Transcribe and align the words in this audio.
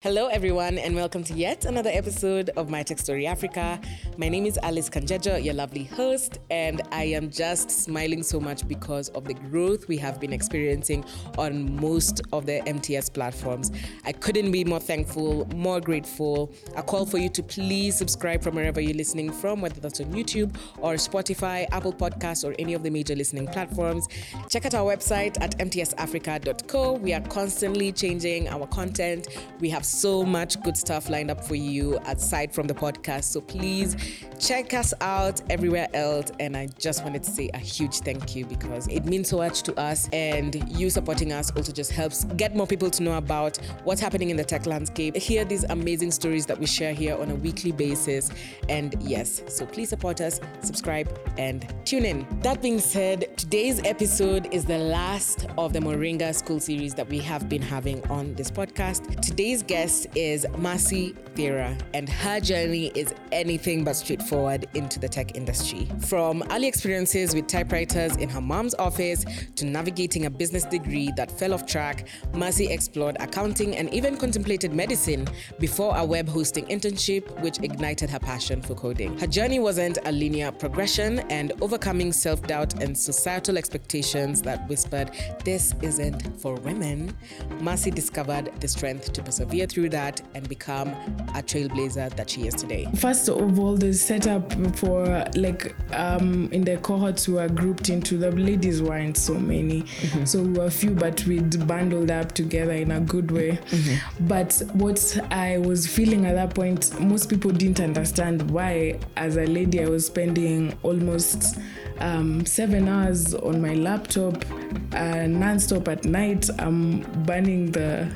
Hello, 0.00 0.28
everyone, 0.28 0.78
and 0.78 0.94
welcome 0.94 1.24
to 1.24 1.34
yet 1.34 1.64
another 1.64 1.90
episode 1.92 2.50
of 2.50 2.70
My 2.70 2.84
Tech 2.84 3.00
Story 3.00 3.26
Africa. 3.26 3.80
My 4.16 4.28
name 4.28 4.46
is 4.46 4.56
Alice 4.62 4.88
Kanjejo, 4.88 5.42
your 5.42 5.54
lovely 5.54 5.82
host, 5.82 6.38
and 6.50 6.82
I 6.92 7.02
am 7.06 7.30
just 7.32 7.68
smiling 7.68 8.22
so 8.22 8.38
much 8.38 8.68
because 8.68 9.08
of 9.08 9.24
the 9.24 9.34
growth 9.34 9.88
we 9.88 9.96
have 9.96 10.20
been 10.20 10.32
experiencing 10.32 11.04
on 11.36 11.74
most 11.80 12.20
of 12.32 12.46
the 12.46 12.62
MTS 12.64 13.10
platforms. 13.10 13.72
I 14.04 14.12
couldn't 14.12 14.52
be 14.52 14.64
more 14.64 14.78
thankful, 14.78 15.48
more 15.56 15.80
grateful. 15.80 16.54
A 16.76 16.82
call 16.84 17.04
for 17.04 17.18
you 17.18 17.28
to 17.30 17.42
please 17.42 17.96
subscribe 17.96 18.40
from 18.40 18.54
wherever 18.54 18.80
you're 18.80 18.94
listening 18.94 19.32
from, 19.32 19.60
whether 19.60 19.80
that's 19.80 20.00
on 20.00 20.12
YouTube 20.12 20.56
or 20.78 20.94
Spotify, 20.94 21.66
Apple 21.72 21.92
Podcasts, 21.92 22.48
or 22.48 22.54
any 22.60 22.74
of 22.74 22.84
the 22.84 22.90
major 22.90 23.16
listening 23.16 23.48
platforms. 23.48 24.06
Check 24.48 24.64
out 24.64 24.74
our 24.74 24.94
website 24.94 25.36
at 25.40 25.58
mtsafrica.co. 25.58 26.92
We 26.92 27.14
are 27.14 27.22
constantly 27.22 27.90
changing 27.90 28.48
our 28.48 28.68
content. 28.68 29.26
We 29.58 29.70
have 29.70 29.87
so 29.88 30.24
much 30.24 30.60
good 30.62 30.76
stuff 30.76 31.08
lined 31.08 31.30
up 31.30 31.42
for 31.44 31.54
you 31.54 31.98
aside 32.06 32.52
from 32.52 32.66
the 32.66 32.74
podcast. 32.74 33.24
So 33.24 33.40
please 33.40 33.96
check 34.38 34.74
us 34.74 34.92
out 35.00 35.40
everywhere 35.50 35.88
else. 35.94 36.30
And 36.38 36.56
I 36.56 36.66
just 36.78 37.04
wanted 37.04 37.22
to 37.22 37.30
say 37.30 37.50
a 37.54 37.58
huge 37.58 38.00
thank 38.00 38.36
you 38.36 38.44
because 38.44 38.86
it 38.88 39.04
means 39.06 39.28
so 39.28 39.38
much 39.38 39.62
to 39.62 39.74
us. 39.80 40.08
And 40.12 40.62
you 40.78 40.90
supporting 40.90 41.32
us 41.32 41.50
also 41.56 41.72
just 41.72 41.90
helps 41.90 42.24
get 42.36 42.54
more 42.54 42.66
people 42.66 42.90
to 42.90 43.02
know 43.02 43.16
about 43.16 43.56
what's 43.84 44.00
happening 44.00 44.30
in 44.30 44.36
the 44.36 44.44
tech 44.44 44.66
landscape, 44.66 45.16
hear 45.16 45.44
these 45.44 45.64
amazing 45.64 46.10
stories 46.10 46.44
that 46.46 46.58
we 46.58 46.66
share 46.66 46.92
here 46.92 47.16
on 47.16 47.30
a 47.30 47.34
weekly 47.34 47.72
basis. 47.72 48.30
And 48.68 48.94
yes, 49.00 49.42
so 49.48 49.64
please 49.64 49.88
support 49.88 50.20
us, 50.20 50.40
subscribe, 50.60 51.08
and 51.38 51.66
tune 51.86 52.04
in. 52.04 52.26
That 52.42 52.60
being 52.60 52.78
said, 52.78 53.36
today's 53.38 53.80
episode 53.84 54.52
is 54.52 54.64
the 54.64 54.78
last 54.78 55.46
of 55.56 55.72
the 55.72 55.80
Moringa 55.80 56.34
School 56.34 56.60
series 56.60 56.94
that 56.94 57.08
we 57.08 57.18
have 57.20 57.48
been 57.48 57.62
having 57.62 58.04
on 58.08 58.34
this 58.34 58.50
podcast. 58.50 59.20
Today's 59.20 59.62
guest 59.62 59.77
guest 59.78 60.08
is 60.16 60.44
Mercy 60.56 61.14
Thira, 61.36 61.78
and 61.94 62.08
her 62.08 62.40
journey 62.40 62.90
is 62.96 63.14
anything 63.30 63.84
but 63.84 63.94
straightforward 63.94 64.66
into 64.74 64.98
the 64.98 65.08
tech 65.08 65.36
industry. 65.36 65.88
From 66.00 66.42
early 66.50 66.66
experiences 66.66 67.32
with 67.32 67.46
typewriters 67.46 68.16
in 68.16 68.28
her 68.28 68.40
mom's 68.40 68.74
office 68.74 69.24
to 69.54 69.64
navigating 69.64 70.26
a 70.26 70.30
business 70.30 70.64
degree 70.64 71.12
that 71.16 71.30
fell 71.30 71.54
off 71.54 71.64
track, 71.64 72.08
Mercy 72.34 72.66
explored 72.66 73.18
accounting 73.20 73.76
and 73.76 73.94
even 73.94 74.16
contemplated 74.16 74.72
medicine 74.72 75.28
before 75.60 75.96
a 75.96 76.04
web 76.04 76.28
hosting 76.28 76.66
internship, 76.66 77.22
which 77.40 77.60
ignited 77.60 78.10
her 78.10 78.18
passion 78.18 78.60
for 78.60 78.74
coding. 78.74 79.16
Her 79.16 79.28
journey 79.28 79.60
wasn't 79.60 79.98
a 80.06 80.10
linear 80.10 80.50
progression, 80.50 81.20
and 81.30 81.52
overcoming 81.60 82.12
self 82.12 82.42
doubt 82.42 82.82
and 82.82 82.98
societal 82.98 83.56
expectations 83.56 84.42
that 84.42 84.68
whispered, 84.68 85.12
This 85.44 85.72
isn't 85.82 86.40
for 86.40 86.56
women, 86.56 87.16
Mercy 87.60 87.92
discovered 87.92 88.50
the 88.60 88.66
strength 88.66 89.12
to 89.12 89.22
persevere 89.22 89.67
through 89.68 89.90
that 89.90 90.20
and 90.34 90.48
become 90.48 90.88
a 91.34 91.42
trailblazer 91.42 92.14
that 92.16 92.30
she 92.30 92.46
is 92.46 92.54
today? 92.54 92.88
First 92.96 93.28
of 93.28 93.58
all, 93.58 93.76
the 93.76 93.92
setup 93.92 94.52
for 94.76 95.24
like 95.34 95.74
um, 95.92 96.48
in 96.52 96.64
the 96.64 96.76
cohorts 96.78 97.28
we 97.28 97.34
were 97.34 97.48
grouped 97.48 97.88
into 97.88 98.16
the 98.16 98.30
ladies 98.30 98.82
weren't 98.82 99.16
so 99.16 99.34
many, 99.34 99.82
mm-hmm. 99.82 100.24
so 100.24 100.42
we 100.42 100.58
were 100.58 100.70
few, 100.70 100.90
but 100.90 101.24
we'd 101.26 101.66
bundled 101.66 102.10
up 102.10 102.32
together 102.32 102.72
in 102.72 102.90
a 102.90 103.00
good 103.00 103.30
way. 103.30 103.58
Mm-hmm. 103.70 104.26
But 104.26 104.62
what 104.72 105.18
I 105.30 105.58
was 105.58 105.86
feeling 105.86 106.26
at 106.26 106.34
that 106.34 106.54
point, 106.54 106.98
most 107.00 107.28
people 107.28 107.50
didn't 107.50 107.80
understand 107.80 108.50
why, 108.50 108.98
as 109.16 109.36
a 109.36 109.46
lady, 109.46 109.82
I 109.82 109.88
was 109.88 110.06
spending 110.06 110.76
almost 110.82 111.58
um, 112.00 112.44
seven 112.46 112.88
hours 112.88 113.34
on 113.34 113.60
my 113.60 113.74
laptop, 113.74 114.44
uh, 114.92 115.26
non-stop 115.26 115.88
at 115.88 116.04
night. 116.04 116.48
I'm 116.58 117.00
burning 117.24 117.72
the 117.72 118.08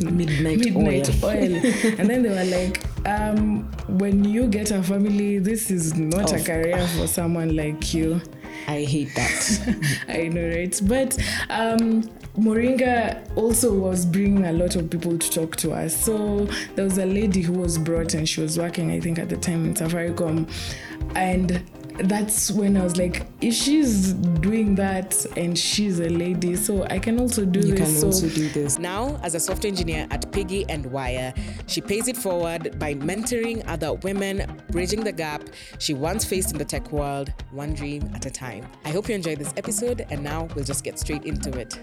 midnight, 0.00 0.58
midnight 0.58 1.24
oil. 1.24 1.30
oil. 1.30 1.56
and 1.98 2.08
then 2.10 2.22
they 2.22 2.28
were 2.28 2.44
like, 2.44 2.82
um, 3.06 3.70
when 3.88 4.24
you 4.24 4.46
get 4.46 4.70
a 4.70 4.82
family, 4.82 5.38
this 5.38 5.70
is 5.70 5.94
not 5.94 6.32
a 6.32 6.42
career 6.42 6.86
for 6.88 7.06
someone 7.06 7.56
like 7.56 7.92
you. 7.94 8.20
I 8.66 8.82
hate 8.84 9.14
that. 9.14 10.04
I 10.08 10.28
know, 10.28 10.48
right? 10.48 10.80
But 10.84 11.18
um, 11.50 12.02
Moringa 12.36 13.36
also 13.36 13.72
was 13.72 14.06
bringing 14.06 14.46
a 14.46 14.52
lot 14.52 14.76
of 14.76 14.90
people 14.90 15.18
to 15.18 15.30
talk 15.30 15.56
to 15.56 15.72
us. 15.72 15.94
So 15.94 16.46
there 16.74 16.84
was 16.84 16.98
a 16.98 17.06
lady 17.06 17.42
who 17.42 17.52
was 17.52 17.78
brought 17.78 18.14
and 18.14 18.28
she 18.28 18.40
was 18.40 18.58
working, 18.58 18.90
I 18.90 19.00
think, 19.00 19.18
at 19.18 19.28
the 19.28 19.36
time 19.36 19.64
in 19.66 19.74
Safaricom. 19.74 20.50
And 21.14 21.62
that's 21.98 22.50
when 22.50 22.76
I 22.76 22.82
was 22.82 22.96
like, 22.96 23.26
if 23.40 23.54
she's 23.54 24.12
doing 24.12 24.74
that 24.74 25.24
and 25.36 25.56
she's 25.56 26.00
a 26.00 26.08
lady, 26.08 26.56
so 26.56 26.84
I 26.84 26.98
can 26.98 27.20
also 27.20 27.44
do 27.44 27.60
you 27.60 27.74
this. 27.74 27.80
You 27.80 27.84
can 27.84 27.94
so 27.94 28.06
also 28.06 28.28
do 28.28 28.48
this. 28.48 28.78
Now, 28.78 29.20
as 29.22 29.34
a 29.34 29.40
software 29.40 29.68
engineer 29.68 30.06
at 30.10 30.30
Pigi 30.32 30.64
and 30.68 30.86
Wyre, 30.86 31.32
she 31.66 31.80
pays 31.80 32.08
it 32.08 32.16
forward 32.16 32.78
by 32.78 32.94
mentoring 32.94 33.62
other 33.68 33.94
women, 33.94 34.62
bridging 34.70 35.04
the 35.04 35.12
gap 35.12 35.42
she 35.78 35.94
once 35.94 36.24
faced 36.24 36.52
in 36.52 36.58
the 36.58 36.64
tech 36.64 36.90
world, 36.90 37.32
one 37.52 37.74
dream 37.74 38.10
at 38.14 38.26
a 38.26 38.30
time. 38.30 38.66
I 38.84 38.90
hope 38.90 39.08
you 39.08 39.14
enjoyed 39.14 39.38
this 39.38 39.54
episode, 39.56 40.06
and 40.10 40.22
now 40.22 40.48
we'll 40.54 40.64
just 40.64 40.84
get 40.84 40.98
straight 40.98 41.24
into 41.24 41.56
it. 41.58 41.78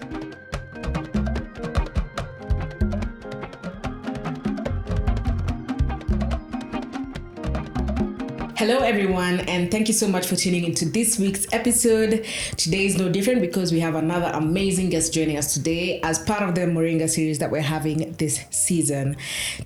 Hello, 8.64 8.78
everyone, 8.78 9.40
and 9.48 9.72
thank 9.72 9.88
you 9.88 9.92
so 9.92 10.06
much 10.06 10.24
for 10.24 10.36
tuning 10.36 10.62
into 10.62 10.84
this 10.84 11.18
week's 11.18 11.52
episode. 11.52 12.24
Today 12.56 12.86
is 12.86 12.96
no 12.96 13.08
different 13.08 13.40
because 13.40 13.72
we 13.72 13.80
have 13.80 13.96
another 13.96 14.30
amazing 14.34 14.88
guest 14.90 15.12
joining 15.12 15.36
us 15.36 15.52
today 15.52 16.00
as 16.04 16.20
part 16.20 16.48
of 16.48 16.54
the 16.54 16.60
Moringa 16.60 17.10
series 17.10 17.40
that 17.40 17.50
we're 17.50 17.60
having 17.60 18.12
this 18.18 18.44
season. 18.50 19.16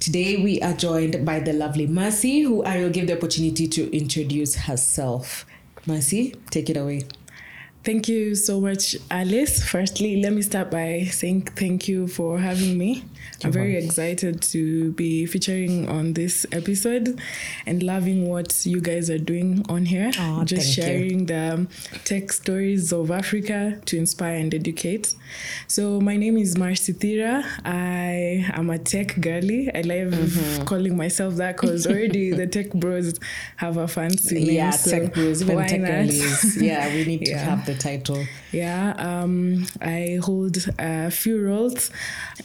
Today, 0.01 0.43
we 0.43 0.63
are 0.63 0.73
joined 0.73 1.27
by 1.27 1.41
the 1.41 1.53
lovely 1.53 1.87
Mercy, 1.87 2.41
who 2.41 2.65
I 2.65 2.79
will 2.79 2.89
give 2.89 3.07
the 3.07 3.19
opportunity 3.19 3.69
to 3.69 3.95
introduce 3.95 4.55
herself. 4.55 5.45
Mercy, 5.85 6.35
take 6.51 6.71
it 6.71 6.79
away. 6.79 7.03
Thank 7.85 8.09
you 8.09 8.35
so 8.35 8.63
much, 8.63 8.97
Alice. 9.11 9.63
Firstly, 9.63 10.23
let 10.23 10.33
me 10.33 10.41
start 10.41 10.71
by 10.71 11.05
saying 11.11 11.43
thank 11.43 11.87
you 11.87 12.09
for 12.09 12.39
having 12.39 12.79
me. 12.79 13.05
I'm 13.45 13.53
very 13.53 13.77
excited 13.77 14.41
to 14.43 14.93
be 14.93 15.27
featuring 15.27 15.89
on 15.89 16.15
this 16.15 16.47
episode 16.53 17.21
and 17.67 17.83
loving 17.83 18.29
what 18.29 18.65
you 18.65 18.81
guys 18.81 19.11
are 19.11 19.19
doing 19.19 19.65
on 19.69 19.85
here. 19.85 20.11
Oh, 20.19 20.45
Just 20.45 20.73
sharing 20.73 21.21
you. 21.21 21.27
the 21.27 21.67
tech 22.05 22.33
stories 22.33 22.93
of 22.93 23.11
Africa 23.11 23.81
to 23.87 23.99
inspire 23.99 24.37
and 24.37 24.53
educate. 24.55 25.15
So, 25.67 26.01
my 26.01 26.17
name 26.17 26.37
is 26.39 26.57
Mercy 26.57 26.93
Thira. 26.93 27.45
I 27.65 28.51
am 28.55 28.71
a 28.71 28.79
tech 28.79 29.21
girly. 29.21 29.71
I 29.75 29.83
love 29.83 30.13
mm-hmm. 30.13 30.65
calling 30.65 30.97
myself 30.97 31.35
that 31.37 31.57
because 31.57 31.87
already 31.87 32.33
the 32.33 32.47
tech 32.57 32.73
bros 32.73 33.19
have 33.57 33.77
a 33.77 33.87
fancy 33.87 34.37
name. 34.37 34.51
Yeah, 34.51 34.71
so 34.71 34.91
tech 34.91 35.15
bros, 35.15 35.43
even 35.43 35.59
tech 35.67 35.81
girlies. 35.81 36.61
Yeah, 36.61 36.89
we 36.89 37.05
need 37.05 37.25
to 37.27 37.31
yeah. 37.33 37.39
have 37.39 37.67
the 37.67 37.75
title. 37.75 38.25
Yeah, 38.57 38.95
um, 38.97 39.67
I 39.83 40.19
hold 40.23 40.57
a 40.79 41.11
few 41.11 41.45
roles. 41.45 41.91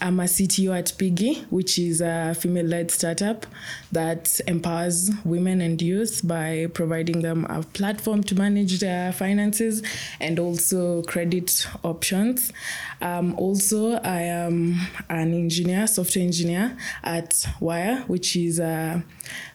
I'm 0.01 0.19
a 0.19 0.23
CTO 0.23 0.77
at 0.77 0.91
Pigi, 0.97 1.45
which 1.49 1.79
is 1.79 2.01
a 2.01 2.35
female 2.37 2.65
led 2.65 2.91
startup 2.91 3.45
that 3.93 4.41
empowers 4.45 5.09
women 5.23 5.61
and 5.61 5.81
youth 5.81 6.19
by 6.27 6.67
providing 6.73 7.21
them 7.21 7.45
a 7.45 7.63
platform 7.63 8.23
to 8.23 8.35
manage 8.35 8.81
their 8.81 9.13
finances 9.13 9.83
and 10.19 10.37
also 10.37 11.01
credit 11.03 11.65
options. 11.81 12.51
Um, 12.99 13.33
also, 13.39 13.93
I 13.93 14.23
am 14.23 14.81
an 15.07 15.33
engineer, 15.33 15.87
software 15.87 16.25
engineer 16.25 16.77
at 17.05 17.47
Wyre, 17.61 18.03
which 18.07 18.35
is 18.35 18.59
a 18.59 19.01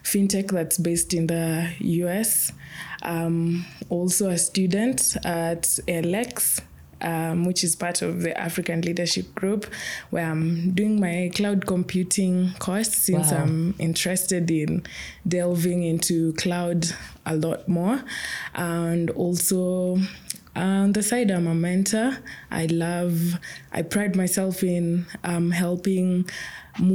fintech 0.03 0.49
that's 0.49 0.79
based 0.79 1.13
in 1.13 1.27
the 1.27 1.69
US. 1.79 2.51
Um, 3.07 3.65
also, 3.89 4.29
a 4.29 4.37
student 4.37 5.17
at 5.25 5.63
ALX 5.87 6.61
um, 7.01 7.45
which 7.45 7.63
is 7.63 7.75
part 7.75 8.01
of 8.01 8.21
the 8.21 8.37
African 8.39 8.81
Leadership 8.81 9.33
Group, 9.35 9.67
where 10.09 10.29
I'm 10.29 10.71
doing 10.71 10.99
my 10.99 11.31
cloud 11.33 11.65
computing 11.65 12.53
course 12.59 12.89
since 12.89 13.31
wow. 13.31 13.43
I'm 13.43 13.75
interested 13.79 14.49
in 14.49 14.83
delving 15.27 15.83
into 15.83 16.33
cloud 16.33 16.87
a 17.25 17.35
lot 17.35 17.67
more. 17.67 18.03
And 18.55 19.09
also, 19.11 19.99
on 20.57 20.93
the 20.93 21.03
side, 21.03 21.31
I'm 21.31 21.47
a 21.47 21.55
mentor. 21.55 22.17
I 22.51 22.65
love, 22.65 23.39
I 23.71 23.83
pride 23.83 24.15
myself 24.15 24.63
in 24.63 25.05
um, 25.23 25.51
helping 25.51 26.25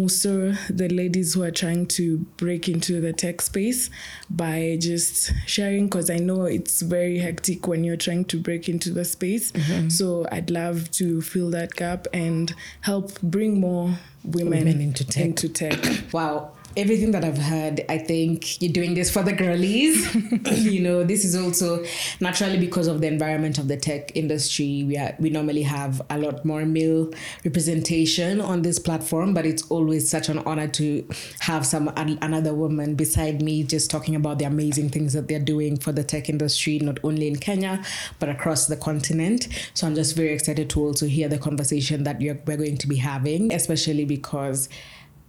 so 0.06 0.52
the 0.70 0.88
ladies 0.88 1.34
who 1.34 1.42
are 1.42 1.50
trying 1.50 1.86
to 1.86 2.18
break 2.36 2.68
into 2.68 3.00
the 3.00 3.12
tech 3.12 3.40
space 3.40 3.90
by 4.30 4.76
just 4.80 5.32
sharing 5.46 5.86
because 5.86 6.08
I 6.08 6.18
know 6.18 6.44
it's 6.44 6.82
very 6.82 7.18
hectic 7.18 7.66
when 7.66 7.82
you're 7.82 7.96
trying 7.96 8.26
to 8.26 8.38
break 8.38 8.68
into 8.68 8.90
the 8.90 9.04
space. 9.04 9.50
Mm-hmm. 9.50 9.88
So 9.88 10.26
I'd 10.30 10.50
love 10.50 10.90
to 10.92 11.20
fill 11.20 11.50
that 11.50 11.74
gap 11.74 12.06
and 12.12 12.54
help 12.82 13.20
bring 13.22 13.60
more 13.60 13.98
women, 14.22 14.66
women 14.66 14.80
into 14.80 15.04
tech. 15.04 15.24
Into 15.24 15.48
tech. 15.48 16.12
wow 16.12 16.52
everything 16.76 17.10
that 17.12 17.24
I've 17.24 17.38
heard, 17.38 17.84
I 17.88 17.98
think 17.98 18.60
you're 18.62 18.72
doing 18.72 18.94
this 18.94 19.10
for 19.10 19.22
the 19.22 19.32
girlies. 19.32 20.14
you 20.52 20.80
know, 20.80 21.04
this 21.04 21.24
is 21.24 21.36
also 21.36 21.84
naturally 22.20 22.58
because 22.58 22.86
of 22.86 23.00
the 23.00 23.06
environment 23.06 23.58
of 23.58 23.68
the 23.68 23.76
tech 23.76 24.16
industry. 24.16 24.84
We 24.84 24.96
are 24.96 25.14
we 25.18 25.30
normally 25.30 25.62
have 25.62 26.02
a 26.10 26.18
lot 26.18 26.44
more 26.44 26.64
male 26.64 27.10
representation 27.44 28.40
on 28.40 28.62
this 28.62 28.78
platform, 28.78 29.34
but 29.34 29.46
it's 29.46 29.62
always 29.70 30.08
such 30.08 30.28
an 30.28 30.38
honor 30.40 30.68
to 30.68 31.06
have 31.40 31.66
some 31.66 31.88
another 31.96 32.54
woman 32.54 32.94
beside 32.94 33.42
me 33.42 33.64
just 33.64 33.90
talking 33.90 34.14
about 34.16 34.38
the 34.38 34.44
amazing 34.44 34.90
things 34.90 35.12
that 35.12 35.28
they're 35.28 35.38
doing 35.38 35.76
for 35.76 35.92
the 35.92 36.04
tech 36.04 36.28
industry, 36.28 36.78
not 36.78 36.98
only 37.04 37.28
in 37.28 37.36
Kenya 37.36 37.84
but 38.18 38.28
across 38.28 38.66
the 38.66 38.76
continent. 38.76 39.48
So 39.74 39.86
I'm 39.86 39.94
just 39.94 40.16
very 40.16 40.32
excited 40.32 40.70
to 40.70 40.80
also 40.80 41.06
hear 41.06 41.28
the 41.28 41.38
conversation 41.38 42.04
that 42.04 42.18
we're 42.18 42.34
going 42.34 42.78
to 42.78 42.86
be 42.86 42.96
having, 42.96 43.52
especially 43.52 44.04
because 44.04 44.68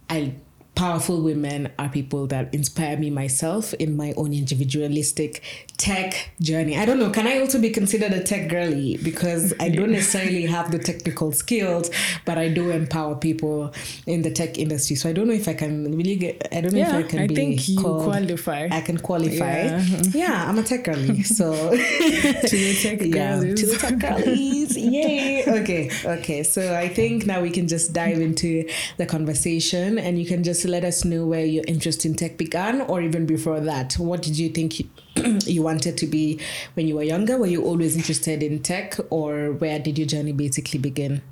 I 0.08 0.34
powerful 0.74 1.20
women 1.20 1.70
are 1.78 1.88
people 1.88 2.26
that 2.26 2.52
inspire 2.52 2.96
me 2.96 3.08
myself 3.10 3.74
in 3.74 3.96
my 3.96 4.12
own 4.16 4.32
individualistic 4.32 5.42
tech 5.76 6.30
journey. 6.40 6.76
I 6.76 6.84
don't 6.84 6.98
know, 6.98 7.10
can 7.10 7.26
I 7.26 7.38
also 7.38 7.60
be 7.60 7.70
considered 7.70 8.12
a 8.12 8.22
tech 8.22 8.48
girly? 8.48 8.96
Because 8.96 9.54
I 9.60 9.68
don't 9.68 9.92
necessarily 9.92 10.46
have 10.46 10.72
the 10.72 10.78
technical 10.78 11.32
skills, 11.32 11.90
but 12.24 12.38
I 12.38 12.48
do 12.48 12.70
empower 12.70 13.14
people 13.14 13.72
in 14.06 14.22
the 14.22 14.30
tech 14.30 14.58
industry. 14.58 14.96
So 14.96 15.08
I 15.08 15.12
don't 15.12 15.28
know 15.28 15.34
if 15.34 15.46
I 15.46 15.54
can 15.54 15.96
really 15.96 16.16
get, 16.16 16.48
I 16.52 16.60
don't 16.60 16.72
know 16.72 16.78
yeah, 16.78 16.98
if 16.98 17.06
I 17.06 17.08
can 17.08 17.18
I 17.20 17.26
be. 17.28 17.34
I 17.34 17.36
think 17.36 17.68
you 17.68 17.80
called, 17.80 18.04
qualify. 18.04 18.68
I 18.70 18.80
can 18.80 18.98
qualify. 18.98 19.64
Yeah, 19.64 19.86
yeah 20.12 20.48
I'm 20.48 20.58
a 20.58 20.62
tech 20.62 20.84
girly. 20.84 21.22
So 21.22 21.52
to 21.70 21.76
the 21.76 22.78
tech 22.82 23.00
yeah, 23.00 23.36
girlies. 23.36 23.60
to 23.60 23.66
the 23.66 23.78
tech 23.78 23.98
girlies. 23.98 24.76
Yay. 24.76 25.44
Okay. 25.46 25.90
Okay. 26.04 26.42
So 26.42 26.74
I 26.74 26.88
think 26.88 27.26
now 27.26 27.40
we 27.40 27.50
can 27.50 27.68
just 27.68 27.92
dive 27.92 28.20
into 28.20 28.68
the 28.96 29.06
conversation 29.06 29.98
and 29.98 30.18
you 30.18 30.26
can 30.26 30.42
just 30.42 30.63
let 30.68 30.84
us 30.84 31.04
know 31.04 31.26
where 31.26 31.44
your 31.44 31.64
interest 31.66 32.04
in 32.04 32.14
tech 32.14 32.36
began 32.36 32.82
or 32.82 33.02
even 33.02 33.26
before 33.26 33.60
that. 33.60 33.94
What 33.94 34.22
did 34.22 34.38
you 34.38 34.48
think 34.48 34.80
you, 34.80 34.88
you 35.44 35.62
wanted 35.62 35.98
to 35.98 36.06
be 36.06 36.40
when 36.74 36.88
you 36.88 36.94
were 36.94 37.02
younger? 37.02 37.38
Were 37.38 37.46
you 37.46 37.64
always 37.64 37.96
interested 37.96 38.42
in 38.42 38.62
tech 38.62 38.96
or 39.10 39.52
where 39.52 39.78
did 39.78 39.98
your 39.98 40.06
journey 40.06 40.32
basically 40.32 40.78
begin? 40.78 41.22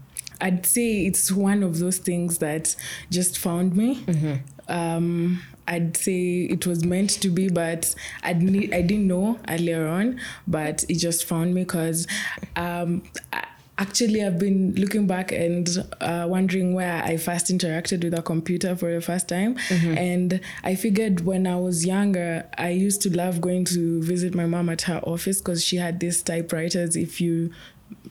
I'd 0.41 0.67
say 0.67 1.07
it's 1.07 1.31
one 1.31 1.63
of 1.63 1.79
those 1.79 1.99
things 1.99 2.39
that 2.39 2.75
just 3.11 3.39
found 3.39 3.77
me. 3.77 3.97
Mm-hmm. 3.97 4.35
Um, 4.69 5.43
I'd 5.69 5.97
say 5.97 6.43
it 6.43 6.67
was 6.67 6.85
meant 6.85 7.11
to 7.23 7.29
be, 7.29 7.49
but 7.49 7.95
I'd 8.25 8.43
need, 8.43 8.75
I 8.75 8.83
didn't 8.83 9.07
know 9.07 9.39
earlier 9.49 9.87
on, 9.87 10.21
but 10.47 10.85
it 10.89 10.97
just 10.97 11.25
found 11.25 11.55
me 11.55 11.63
because 11.63 12.09
um, 12.57 13.03
I, 13.33 13.45
actually 13.79 14.23
i've 14.23 14.39
been 14.39 14.75
looking 14.77 15.07
back 15.07 15.33
and 15.33 15.69
uh, 16.01 16.27
wondering 16.29 16.75
where 16.75 17.03
i 17.05 17.17
first 17.17 17.47
interacted 17.47 18.05
with 18.05 18.13
a 18.15 18.23
computer 18.23 18.77
for 18.77 18.93
the 18.93 19.01
first 19.01 19.29
time 19.29 19.55
Mm-hmm. 19.69 19.99
and 19.99 20.41
i 20.63 20.75
figured 20.75 21.21
when 21.25 21.47
i 21.47 21.57
was 21.57 21.87
younger 21.87 22.47
i 22.59 22.69
used 22.69 23.01
to 23.03 23.17
love 23.17 23.41
going 23.41 23.65
to 23.67 24.03
visit 24.03 24.35
my 24.35 24.47
mom 24.47 24.69
at 24.69 24.83
her 24.83 24.99
office 25.05 25.39
because 25.41 25.65
she 25.65 25.77
had 25.77 26.01
these 26.01 26.23
typewriters 26.23 26.97
if 26.97 27.21
you 27.21 27.51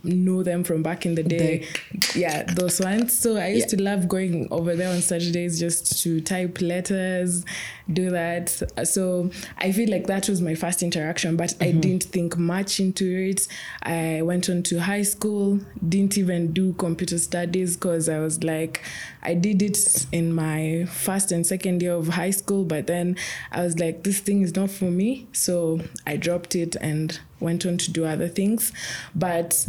know 0.04 0.44
them 0.44 0.64
from 0.64 0.84
back 0.84 1.06
in 1.06 1.16
the 1.16 1.24
day. 1.24 1.68
Yeah 2.16 2.44
those 2.44 2.80
ones. 2.80 3.18
So 3.18 3.38
i 3.38 3.48
used 3.48 3.72
Yeah. 3.72 3.78
to 3.78 3.84
love 3.84 4.08
going 4.08 4.48
over 4.52 4.76
there 4.76 4.90
on 4.90 5.02
saturdays 5.02 5.60
just 5.60 6.02
to 6.04 6.22
type 6.22 6.62
letters 6.62 7.46
do 7.92 8.10
that. 8.10 8.50
So 8.84 9.30
i 9.58 9.72
feel 9.72 9.90
like 9.90 10.08
that 10.08 10.30
was 10.30 10.42
my 10.42 10.56
first 10.56 10.84
interaction 10.84 11.36
but 11.36 11.54
i 11.62 11.66
mm-hmm. 11.66 11.80
didn't 11.80 12.04
think 12.04 12.38
much 12.38 12.80
into 12.80 13.06
it. 13.30 13.48
I 13.84 14.22
went 14.22 14.50
on 14.50 14.64
to 14.64 14.80
high 14.80 15.04
school 15.04 15.60
didn't 15.88 16.18
even 16.18 16.54
do 16.54 16.74
computer 16.74 17.18
studies 17.18 17.76
because 17.76 18.10
i 18.10 18.20
was 18.20 18.44
like 18.44 18.82
i 19.24 19.34
did 19.34 19.62
it 19.62 20.06
in 20.12 20.34
my 20.34 20.86
first 20.90 21.32
and 21.32 21.46
second 21.46 21.82
year 21.82 21.94
of 21.94 22.08
high 22.08 22.32
school 22.32 22.64
but 22.64 22.88
then 22.88 23.16
i 23.52 23.62
was 23.64 23.78
like 23.80 24.04
this 24.04 24.20
thing 24.20 24.42
is 24.42 24.56
not 24.56 24.70
for 24.70 24.86
me 24.86 25.28
so 25.32 25.80
i 26.08 26.16
dropped 26.18 26.56
it 26.56 26.76
and 26.82 27.20
went 27.40 27.66
on 27.66 27.78
to 27.78 27.92
do 27.92 28.06
other 28.06 28.28
things 28.28 28.72
but 29.16 29.68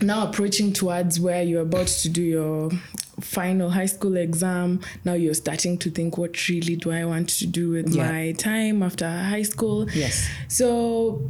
now 0.00 0.28
approaching 0.28 0.72
towards 0.72 1.18
where 1.18 1.42
you're 1.42 1.62
about 1.62 1.86
to 1.86 2.08
do 2.10 2.22
your 2.22 2.70
final 3.20 3.70
high 3.70 3.86
school 3.86 4.16
exam 4.16 4.78
now 5.06 5.14
you're 5.14 5.32
starting 5.32 5.78
to 5.78 5.90
think 5.90 6.18
what 6.18 6.48
really 6.48 6.76
do 6.76 6.90
i 6.90 7.02
want 7.04 7.28
to 7.30 7.46
do 7.46 7.70
with 7.70 7.94
Yeah. 7.94 8.10
my 8.12 8.32
time 8.32 8.82
after 8.82 9.08
high 9.08 9.42
school 9.42 9.88
Yes. 9.92 10.28
so 10.48 11.22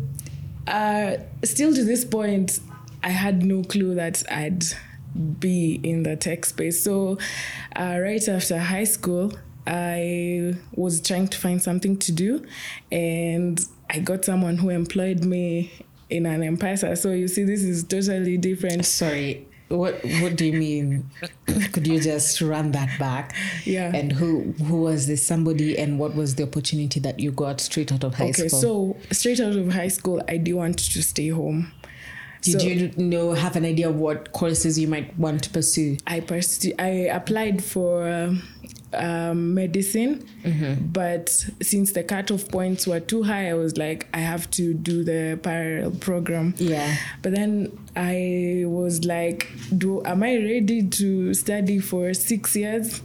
uh, 0.66 1.16
still 1.44 1.72
to 1.74 1.84
this 1.84 2.04
point 2.04 2.58
i 3.04 3.10
had 3.10 3.44
no 3.44 3.62
clue 3.62 3.94
that 3.94 4.24
i'd 4.32 4.64
be 5.40 5.80
in 5.82 6.02
the 6.02 6.16
tech 6.16 6.44
space 6.44 6.82
so 6.82 7.18
uh, 7.76 7.98
right 8.00 8.28
after 8.28 8.58
high 8.58 8.84
school 8.84 9.32
i 9.66 10.54
was 10.74 11.00
trying 11.00 11.26
to 11.26 11.38
find 11.38 11.62
something 11.62 11.96
to 11.96 12.12
do 12.12 12.44
and 12.92 13.66
i 13.90 13.98
got 13.98 14.24
someone 14.24 14.56
who 14.58 14.70
employed 14.70 15.24
me 15.24 15.72
in 16.10 16.26
an 16.26 16.42
M-Pesa. 16.42 16.96
So 16.96 17.10
you 17.10 17.28
see, 17.28 17.44
this 17.44 17.62
is 17.62 17.84
totally 17.84 18.36
different. 18.36 18.84
Sorry. 18.84 19.46
What 19.68 20.00
what 20.20 20.36
do 20.36 20.44
you 20.44 20.52
mean? 20.52 21.10
Could 21.72 21.88
you 21.88 21.98
just 22.00 22.40
run 22.40 22.70
that 22.70 22.96
back? 23.00 23.34
Yeah. 23.64 23.90
And 23.92 24.12
who 24.12 24.52
who 24.64 24.82
was 24.82 25.08
this 25.08 25.26
somebody 25.26 25.76
and 25.76 25.98
what 25.98 26.14
was 26.14 26.36
the 26.36 26.44
opportunity 26.44 27.00
that 27.00 27.18
you 27.18 27.32
got 27.32 27.60
straight 27.60 27.90
out 27.90 28.04
of 28.04 28.14
high 28.14 28.28
okay, 28.28 28.46
school? 28.46 28.94
Okay, 28.94 29.00
so 29.02 29.14
straight 29.14 29.40
out 29.40 29.56
of 29.56 29.72
high 29.72 29.88
school, 29.88 30.22
I 30.28 30.36
do 30.36 30.56
want 30.56 30.78
to 30.78 31.02
stay 31.02 31.30
home. 31.30 31.72
Did 32.42 32.60
so- 32.60 32.66
you 32.66 32.92
know 32.96 33.32
have 33.32 33.56
an 33.56 33.64
idea 33.64 33.88
of 33.88 33.96
what 33.96 34.32
courses 34.32 34.78
you 34.78 34.88
might 34.88 35.16
want 35.18 35.42
to 35.44 35.50
pursue? 35.50 35.96
I 36.06 36.20
pers- 36.20 36.66
I 36.78 37.08
applied 37.12 37.62
for 37.62 38.08
um, 38.08 38.42
um, 38.92 39.54
medicine, 39.54 40.24
but 40.92 41.28
since 41.62 41.92
the 41.92 42.02
cutoff 42.02 42.48
points 42.48 42.86
were 42.86 43.00
too 43.00 43.22
high, 43.22 43.50
I 43.50 43.54
was 43.54 43.76
like, 43.76 44.06
I 44.14 44.18
have 44.18 44.50
to 44.52 44.72
do 44.74 45.04
the 45.04 45.38
parallel 45.42 45.90
program. 45.92 46.54
Yeah. 46.56 46.96
But 47.22 47.32
then 47.32 47.76
I 47.94 48.64
was 48.66 49.04
like, 49.04 49.48
do 49.76 50.02
am 50.04 50.22
I 50.22 50.36
ready 50.36 50.86
to 50.88 51.34
study 51.34 51.78
for 51.78 52.14
six 52.14 52.54
years? 52.56 53.02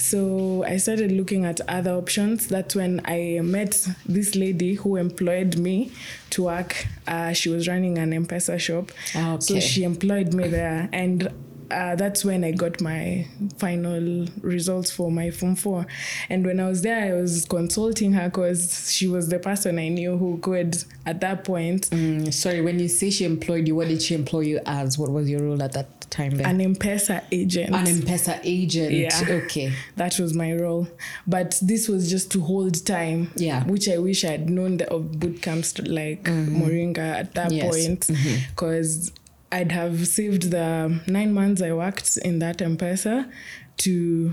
So 0.00 0.64
I 0.64 0.78
started 0.78 1.12
looking 1.12 1.44
at 1.44 1.60
other 1.68 1.92
options. 1.92 2.46
That's 2.48 2.74
when 2.74 3.00
I 3.04 3.40
met 3.42 3.86
this 4.06 4.34
lady 4.34 4.74
who 4.74 4.96
employed 4.96 5.56
me 5.58 5.92
to 6.30 6.44
work. 6.44 6.86
Uh, 7.06 7.32
she 7.32 7.48
was 7.50 7.68
running 7.68 7.98
an 7.98 8.12
M-Pesa 8.12 8.58
shop. 8.58 8.92
Ah, 9.14 9.38
So 9.38 9.60
she 9.60 9.84
employed 9.84 10.32
me 10.32 10.48
there. 10.48 10.88
And 10.92 11.28
uh, 11.70 11.94
that's 11.94 12.24
when 12.24 12.42
I 12.42 12.50
got 12.50 12.80
my 12.80 13.26
final 13.58 14.26
results 14.40 14.90
for 14.90 15.10
my 15.12 15.30
Form 15.30 15.54
4. 15.54 15.86
And 16.28 16.44
when 16.44 16.58
I 16.60 16.68
was 16.68 16.82
there, 16.82 17.14
I 17.14 17.20
was 17.20 17.44
consulting 17.44 18.12
her 18.14 18.28
because 18.28 18.90
she 18.92 19.06
was 19.06 19.28
the 19.28 19.38
person 19.38 19.78
I 19.78 19.88
knew 19.88 20.16
who 20.16 20.38
could, 20.38 20.82
at 21.06 21.20
that 21.20 21.44
point, 21.44 21.88
Mm, 21.90 22.32
sorry, 22.34 22.60
when 22.62 22.78
you 22.80 22.88
say 22.88 23.10
she 23.10 23.24
employed 23.24 23.68
you, 23.68 23.76
what 23.76 23.86
did 23.88 24.02
she 24.02 24.14
employ 24.14 24.40
you 24.40 24.60
as? 24.66 24.98
What 24.98 25.10
was 25.12 25.28
your 25.30 25.42
role 25.42 25.62
at 25.62 25.72
that 25.74 25.99
time 26.10 26.32
then? 26.32 26.46
an 26.46 26.60
M-Pesa 26.60 27.22
agent. 27.30 27.74
An 27.74 27.86
M-Pesa 27.86 28.40
agent. 28.42 28.92
Yeah. 28.92 29.20
Okay. 29.44 29.72
That 29.96 30.18
was 30.18 30.34
my 30.34 30.54
role. 30.54 30.88
But 31.26 31.58
this 31.62 31.88
was 31.88 32.10
just 32.10 32.30
to 32.32 32.40
hold 32.40 32.84
time. 32.84 33.30
Yeah. 33.36 33.64
Which 33.64 33.88
I 33.88 33.98
wish 33.98 34.24
I 34.24 34.32
had 34.32 34.50
known 34.50 34.78
the, 34.78 34.90
of 34.90 35.18
boot 35.18 35.42
camps 35.42 35.78
like 35.78 36.24
mm-hmm. 36.24 36.62
Moringa 36.62 36.98
at 36.98 37.34
that 37.34 37.52
Yes. 37.52 37.64
point. 37.64 38.00
Mm-hmm. 38.00 38.50
Because 38.50 39.12
I'd 39.52 39.72
have 39.72 40.06
saved 40.06 40.50
the 40.50 41.00
nine 41.06 41.32
months 41.32 41.62
I 41.62 41.72
worked 41.72 42.16
in 42.18 42.38
that 42.40 42.60
M-Pesa 42.62 43.30
to 43.78 44.32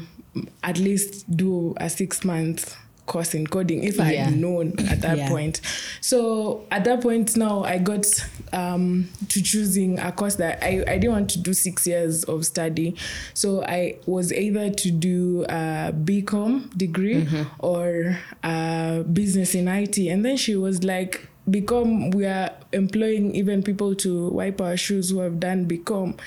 at 0.64 0.78
least 0.78 1.36
do 1.36 1.74
a 1.78 1.90
six 1.90 2.24
month 2.24 2.78
course 3.08 3.34
in 3.34 3.48
coding 3.48 3.84
if 3.84 4.00
I 4.00 4.12
Yeah. 4.14 4.26
had 4.26 4.38
known 4.38 4.74
at 4.90 5.02
that 5.02 5.18
Yeah. 5.18 5.30
point. 5.30 5.62
So 6.02 6.66
at 6.70 6.84
that 6.84 7.02
point 7.02 7.36
now 7.36 7.64
I 7.64 7.80
got 7.80 8.06
um, 8.54 9.10
to 9.30 9.42
choosing 9.42 10.00
a 10.00 10.12
course 10.12 10.36
that 10.36 10.64
I, 10.64 10.84
I 10.88 10.98
didn't 11.00 11.12
want 11.12 11.30
to 11.32 11.40
do 11.40 11.54
six 11.54 11.86
years 11.88 12.24
of 12.26 12.46
study. 12.46 12.96
So 13.34 13.64
I 13.64 13.96
was 14.06 14.32
either 14.32 14.70
to 14.70 14.92
do 14.92 15.44
a 15.50 15.92
BCom 15.94 16.78
degree 16.78 17.28
or 17.60 18.18
a 18.44 19.04
business 19.12 19.54
in 19.56 19.68
IT. 19.68 19.98
And 20.08 20.24
then 20.24 20.38
she 20.38 20.56
was 20.56 20.84
like, 20.84 21.28
BCom, 21.50 22.14
we 22.14 22.26
are 22.26 22.52
employing 22.74 23.34
even 23.34 23.64
people 23.64 23.96
to 23.96 24.28
wipe 24.30 24.60
our 24.60 24.76
shoes 24.76 25.12
who 25.12 25.20
have 25.20 25.40
done 25.40 25.66
BCom. 25.68 26.20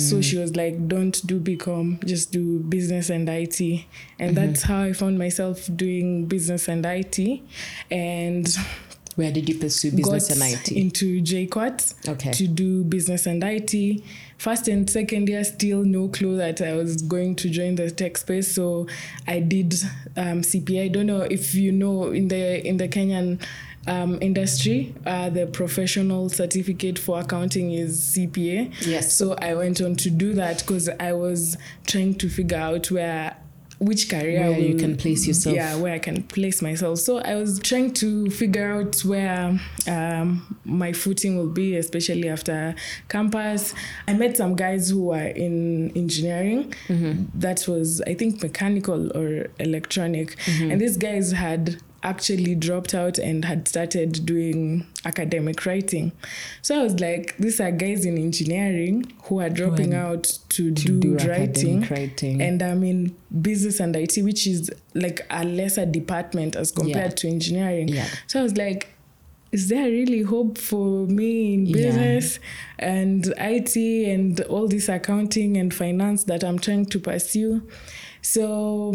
So 0.00 0.20
she 0.22 0.36
was 0.38 0.54
like, 0.54 0.86
don't 0.88 1.26
do 1.26 1.40
BCom 1.40 2.04
just 2.04 2.30
do 2.32 2.60
business 2.60 3.10
and 3.10 3.28
IT. 3.28 3.60
And 4.18 4.36
that's 4.36 4.62
how 4.62 4.82
I 4.82 4.92
found 4.92 5.18
myself 5.18 5.68
doing 5.74 6.26
business 6.26 6.68
and 6.68 6.86
IT. 6.86 7.40
And 7.90 8.48
Where 9.16 9.32
did 9.32 9.48
you 9.48 9.58
pursue 9.58 9.90
business 9.90 10.30
and 10.30 10.40
IT? 10.52 10.70
into 10.72 11.20
JKUAT 11.20 12.08
Okay. 12.08 12.30
to 12.30 12.46
do 12.46 12.84
business 12.84 13.26
and 13.26 13.42
IT. 13.44 14.02
First 14.38 14.68
and 14.68 14.88
second 14.88 15.28
year, 15.28 15.42
still 15.44 15.84
no 15.84 16.08
clue 16.08 16.36
that 16.38 16.62
I 16.62 16.74
was 16.74 17.02
going 17.02 17.34
to 17.36 17.50
join 17.50 17.74
the 17.74 17.90
tech 17.90 18.16
space. 18.16 18.54
So 18.54 18.86
I 19.26 19.40
did 19.40 19.74
um, 20.16 20.42
CPA. 20.42 20.84
I 20.84 20.88
don't 20.88 21.06
know 21.06 21.22
if 21.22 21.54
you 21.54 21.72
know 21.72 22.04
in 22.12 22.28
the 22.28 22.66
in 22.66 22.76
the 22.78 22.88
Kenyan 22.88 23.42
um, 23.86 24.18
industry, 24.20 24.94
uh, 25.06 25.30
the 25.30 25.46
professional 25.46 26.28
certificate 26.28 26.98
for 26.98 27.20
accounting 27.20 27.72
is 27.72 27.98
CPA. 28.00 28.86
Yes. 28.86 29.16
So 29.16 29.34
I 29.34 29.54
went 29.54 29.80
on 29.80 29.96
to 29.96 30.10
do 30.10 30.34
that 30.34 30.60
because 30.60 30.88
I 30.88 31.12
was 31.12 31.56
trying 31.86 32.14
to 32.16 32.28
figure 32.28 32.58
out 32.58 32.90
where 32.90 33.36
which 33.78 34.10
career 34.10 34.50
Where 34.50 34.58
you 34.58 34.76
can 34.76 34.94
place 34.98 35.26
yourself. 35.26 35.56
Yeah, 35.56 35.74
where 35.76 35.94
I 35.94 35.98
can 35.98 36.22
place 36.24 36.60
myself. 36.60 36.98
So 36.98 37.16
I 37.20 37.34
was 37.36 37.58
trying 37.60 37.94
to 37.94 38.28
figure 38.28 38.72
out 38.74 39.00
where 39.06 39.58
um, 39.88 40.58
my 40.66 40.92
footing 40.92 41.38
will 41.38 41.48
be, 41.48 41.76
especially 41.76 42.28
after 42.28 42.74
campus. 43.08 43.72
I 44.06 44.12
met 44.12 44.36
some 44.36 44.54
guys 44.54 44.90
who 44.90 45.04
were 45.04 45.28
in 45.28 45.96
engineering. 45.96 46.74
That 47.34 47.66
was, 47.66 48.02
I 48.02 48.12
think, 48.12 48.42
mechanical 48.42 49.16
or 49.16 49.46
electronic. 49.58 50.36
And 50.46 50.78
these 50.78 50.98
guys 50.98 51.32
had 51.32 51.80
actually 52.02 52.54
dropped 52.54 52.94
out 52.94 53.18
and 53.18 53.44
had 53.44 53.68
started 53.68 54.24
doing 54.24 54.86
academic 55.04 55.66
writing. 55.66 56.12
So 56.62 56.80
I 56.80 56.82
was 56.82 56.98
like, 56.98 57.36
these 57.36 57.60
are 57.60 57.70
guys 57.70 58.06
in 58.06 58.16
engineering 58.16 59.12
who 59.24 59.40
are 59.40 59.50
dropping 59.50 59.92
out 59.94 60.38
to, 60.50 60.70
do, 60.70 60.98
do 61.00 61.16
writing. 61.28 61.82
writing. 61.90 62.40
And 62.40 62.62
I'm 62.62 62.82
in 62.84 63.14
business 63.42 63.80
and 63.80 63.94
IT, 63.94 64.18
which 64.22 64.46
is 64.46 64.70
like 64.94 65.26
a 65.30 65.44
lesser 65.44 65.84
department 65.84 66.56
as 66.56 66.72
compared 66.72 67.10
Yeah. 67.12 67.16
to 67.16 67.28
engineering. 67.28 67.88
Yeah. 67.88 68.06
So 68.26 68.40
I 68.40 68.42
was 68.44 68.56
like, 68.56 68.88
is 69.52 69.68
there 69.68 69.84
really 69.90 70.22
hope 70.22 70.56
for 70.58 71.06
me 71.06 71.54
in 71.54 71.66
Yeah. 71.66 71.74
business 71.76 72.38
and 72.78 73.26
IT 73.36 73.76
and 74.10 74.40
all 74.42 74.68
this 74.68 74.88
accounting 74.88 75.56
and 75.56 75.74
finance 75.74 76.24
that 76.24 76.44
I'm 76.44 76.58
trying 76.58 76.86
to 76.86 76.98
pursue? 76.98 77.62
So 78.22 78.94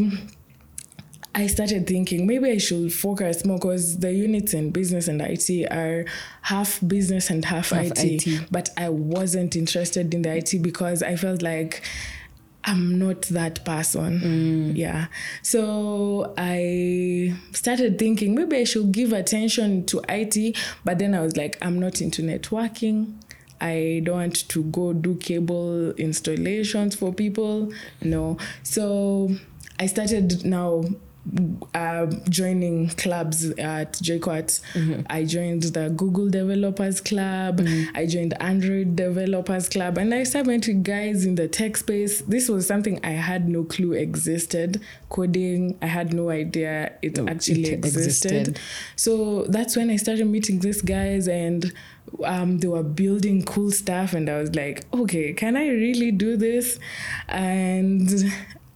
I 1.36 1.48
started 1.48 1.86
thinking 1.86 2.26
maybe 2.26 2.50
I 2.50 2.58
should 2.58 2.94
focus 2.94 3.44
more 3.44 3.58
because 3.58 4.00
the 4.00 4.14
units 4.14 4.54
in 4.54 4.72
business 4.72 5.10
and 5.10 5.22
IT 5.22 5.70
are 5.70 6.06
half 6.42 6.80
business 6.88 7.30
and 7.30 7.44
half, 7.44 7.72
Half 7.72 7.88
IT, 7.88 8.26
IT. 8.26 8.48
But 8.50 8.70
I 8.78 8.88
wasn't 8.88 9.58
interested 9.58 10.14
in 10.14 10.22
the 10.22 10.38
IT 10.38 10.62
because 10.62 11.04
I 11.04 11.18
felt 11.18 11.42
like 11.42 11.84
I'm 12.64 12.98
not 12.98 13.24
that 13.24 13.66
person. 13.66 14.22
Mm. 14.22 14.78
Yeah. 14.78 15.08
So 15.42 16.34
I 16.38 17.36
started 17.52 18.00
thinking 18.00 18.34
maybe 18.34 18.56
I 18.56 18.64
should 18.64 18.94
give 18.94 19.12
attention 19.12 19.86
to 19.88 20.02
IT, 20.08 20.58
but 20.86 21.00
then 21.00 21.14
I 21.14 21.20
was 21.20 21.36
like, 21.36 21.58
I'm 21.62 21.80
not 21.80 22.00
into 22.00 22.22
networking. 22.22 23.14
I 23.60 24.02
don't 24.06 24.16
want 24.16 24.48
to 24.48 24.64
go 24.64 24.94
do 24.94 25.16
cable 25.16 25.92
installations 25.92 26.96
for 26.96 27.14
people. 27.14 27.74
No. 28.02 28.38
So 28.64 29.36
I 29.80 29.88
started 29.88 30.46
now 30.46 30.84
uh, 31.74 32.06
joining 32.30 32.90
clubs 32.90 33.50
at 33.52 33.94
JKUAT. 33.94 34.62
I 35.10 35.26
joined 35.26 35.64
the 35.64 35.90
Google 35.90 36.30
Developers 36.30 37.02
Club. 37.02 37.62
I 37.96 38.06
joined 38.06 38.40
Android 38.42 38.96
Developers 38.96 39.68
Club. 39.70 39.98
And 39.98 40.14
I 40.14 40.24
started 40.24 40.50
meeting 40.50 40.84
guys 40.84 41.26
in 41.26 41.36
the 41.36 41.48
tech 41.48 41.78
space. 41.78 42.22
This 42.22 42.48
was 42.50 42.68
something 42.68 43.00
I 43.04 43.12
had 43.12 43.50
no 43.50 43.64
clue 43.64 43.94
existed. 43.94 44.82
Coding, 45.10 45.78
I 45.82 45.88
had 45.88 46.14
no 46.14 46.30
idea 46.30 46.94
it 47.02 47.18
actually 47.18 47.66
it 47.66 47.74
existed. 47.74 48.32
existed. 48.32 48.60
So 48.96 49.44
that's 49.44 49.76
when 49.76 49.90
I 49.90 49.96
started 49.96 50.26
meeting 50.26 50.60
these 50.60 50.82
guys 50.82 51.28
and 51.28 51.74
um, 52.24 52.60
they 52.60 52.68
were 52.68 52.84
building 52.84 53.44
cool 53.44 53.72
stuff. 53.72 54.14
And 54.14 54.30
I 54.30 54.40
was 54.40 54.54
like, 54.56 54.86
okay, 54.94 55.34
can 55.34 55.58
I 55.58 55.68
really 55.68 56.12
do 56.12 56.38
this? 56.38 56.80
And 57.28 58.10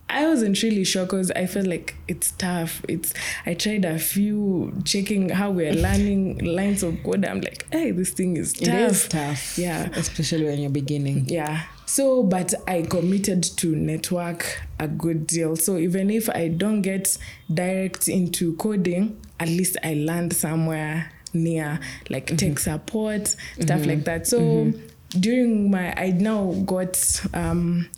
I 0.09 0.27
wasn't 0.27 0.61
really 0.63 0.83
sure 0.83 1.05
because 1.05 1.31
I 1.31 1.45
felt 1.45 1.67
like 1.67 1.95
it's 2.07 2.31
tough. 2.31 2.81
It's 2.87 3.13
I 3.45 3.53
tried 3.53 3.85
a 3.85 3.99
few 3.99 4.73
checking 4.83 5.29
how 5.29 5.51
we're 5.51 5.73
learning 5.87 6.39
lines 6.39 6.83
of 6.83 7.01
code. 7.03 7.25
I'm 7.25 7.41
like, 7.41 7.67
hey, 7.71 7.91
this 7.91 8.11
thing 8.11 8.37
is 8.37 8.53
tough. 8.53 8.67
It 8.67 8.73
is 8.73 9.07
tough. 9.07 9.57
Yeah. 9.57 9.89
Especially 9.93 10.45
when 10.45 10.59
you're 10.59 10.71
beginning. 10.71 11.25
Yeah. 11.27 11.63
So, 11.85 12.23
but 12.23 12.53
I 12.67 12.83
committed 12.83 13.43
to 13.43 13.75
network 13.75 14.61
a 14.79 14.87
good 14.87 15.27
deal. 15.27 15.55
So 15.55 15.77
even 15.77 16.09
if 16.09 16.29
I 16.29 16.47
don't 16.47 16.81
get 16.81 17.17
direct 17.51 18.07
into 18.07 18.55
coding, 18.57 19.19
at 19.39 19.47
least 19.47 19.77
I 19.83 19.93
land 19.95 20.33
somewhere 20.33 21.11
near, 21.33 21.79
like 22.09 22.27
tech 22.27 22.37
mm-hmm. 22.37 22.57
support, 22.57 23.27
stuff 23.27 23.81
mm-hmm. 23.81 23.89
like 23.89 24.03
that. 24.05 24.27
So 24.27 24.39
mm-hmm. 24.39 25.19
during 25.19 25.71
my, 25.71 25.93
I 25.95 26.11
now 26.11 26.53
got 26.65 27.25
um, 27.33 27.89